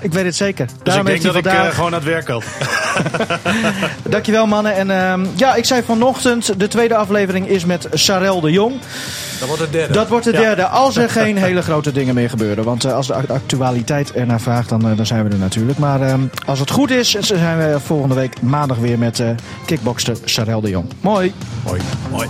Ik 0.00 0.12
weet 0.12 0.24
het 0.24 0.36
zeker. 0.36 0.66
Dus 0.66 0.76
Daarom 0.82 1.06
ik 1.06 1.12
denk 1.12 1.24
dat 1.24 1.36
ik 1.36 1.44
vandaag... 1.50 1.68
eh, 1.68 1.74
gewoon 1.74 1.86
aan 1.94 2.00
het 2.00 2.08
werk 2.08 2.24
kan. 2.24 2.42
Dankjewel 4.08 4.46
mannen. 4.46 4.74
En 4.74 4.90
ehm, 4.90 5.26
ja, 5.36 5.54
ik 5.54 5.64
zei 5.64 5.82
vanochtend, 5.82 6.58
de 6.60 6.68
tweede 6.68 6.94
aflevering 6.96 7.48
is 7.48 7.64
met 7.64 7.88
Sarel 7.92 8.40
de 8.40 8.50
Jong. 8.50 8.74
Dat 9.38 9.48
wordt 9.48 9.62
het 9.62 9.72
derde. 9.72 9.92
Dat 9.92 10.08
wordt 10.08 10.24
de 10.24 10.32
Ja. 10.32 10.38
derde, 10.40 10.66
als 10.66 10.96
er 10.96 11.10
geen 11.20 11.36
hele 11.36 11.62
grote 11.62 11.92
dingen 11.92 12.14
meer 12.14 12.30
gebeuren. 12.30 12.64
Want 12.64 12.84
eh, 12.84 12.94
als 12.94 13.06
de 13.06 13.14
act- 13.14 13.30
actualiteit 13.30 14.12
ernaar 14.12 14.40
vraagt, 14.40 14.68
dan, 14.68 14.88
eh, 14.90 14.96
dan 14.96 15.06
zijn 15.06 15.24
we 15.24 15.30
er 15.30 15.38
natuurlijk. 15.38 15.78
Maar 15.78 16.02
ehm, 16.02 16.20
als 16.46 16.58
het 16.58 16.70
goed 16.70 16.90
is, 16.90 17.10
zijn 17.10 17.58
we 17.58 17.76
volgende 17.84 18.14
week 18.14 18.42
maandag 18.42 18.76
weer 18.78 18.98
met 18.98 19.20
eh 19.20 19.28
kickbokster 19.66 20.16
Sarel 20.24 20.60
de 20.60 20.68
Jong. 20.70 20.86
Mooi. 21.00 21.32
Mooi. 21.64 21.80
Mooi. 22.10 22.28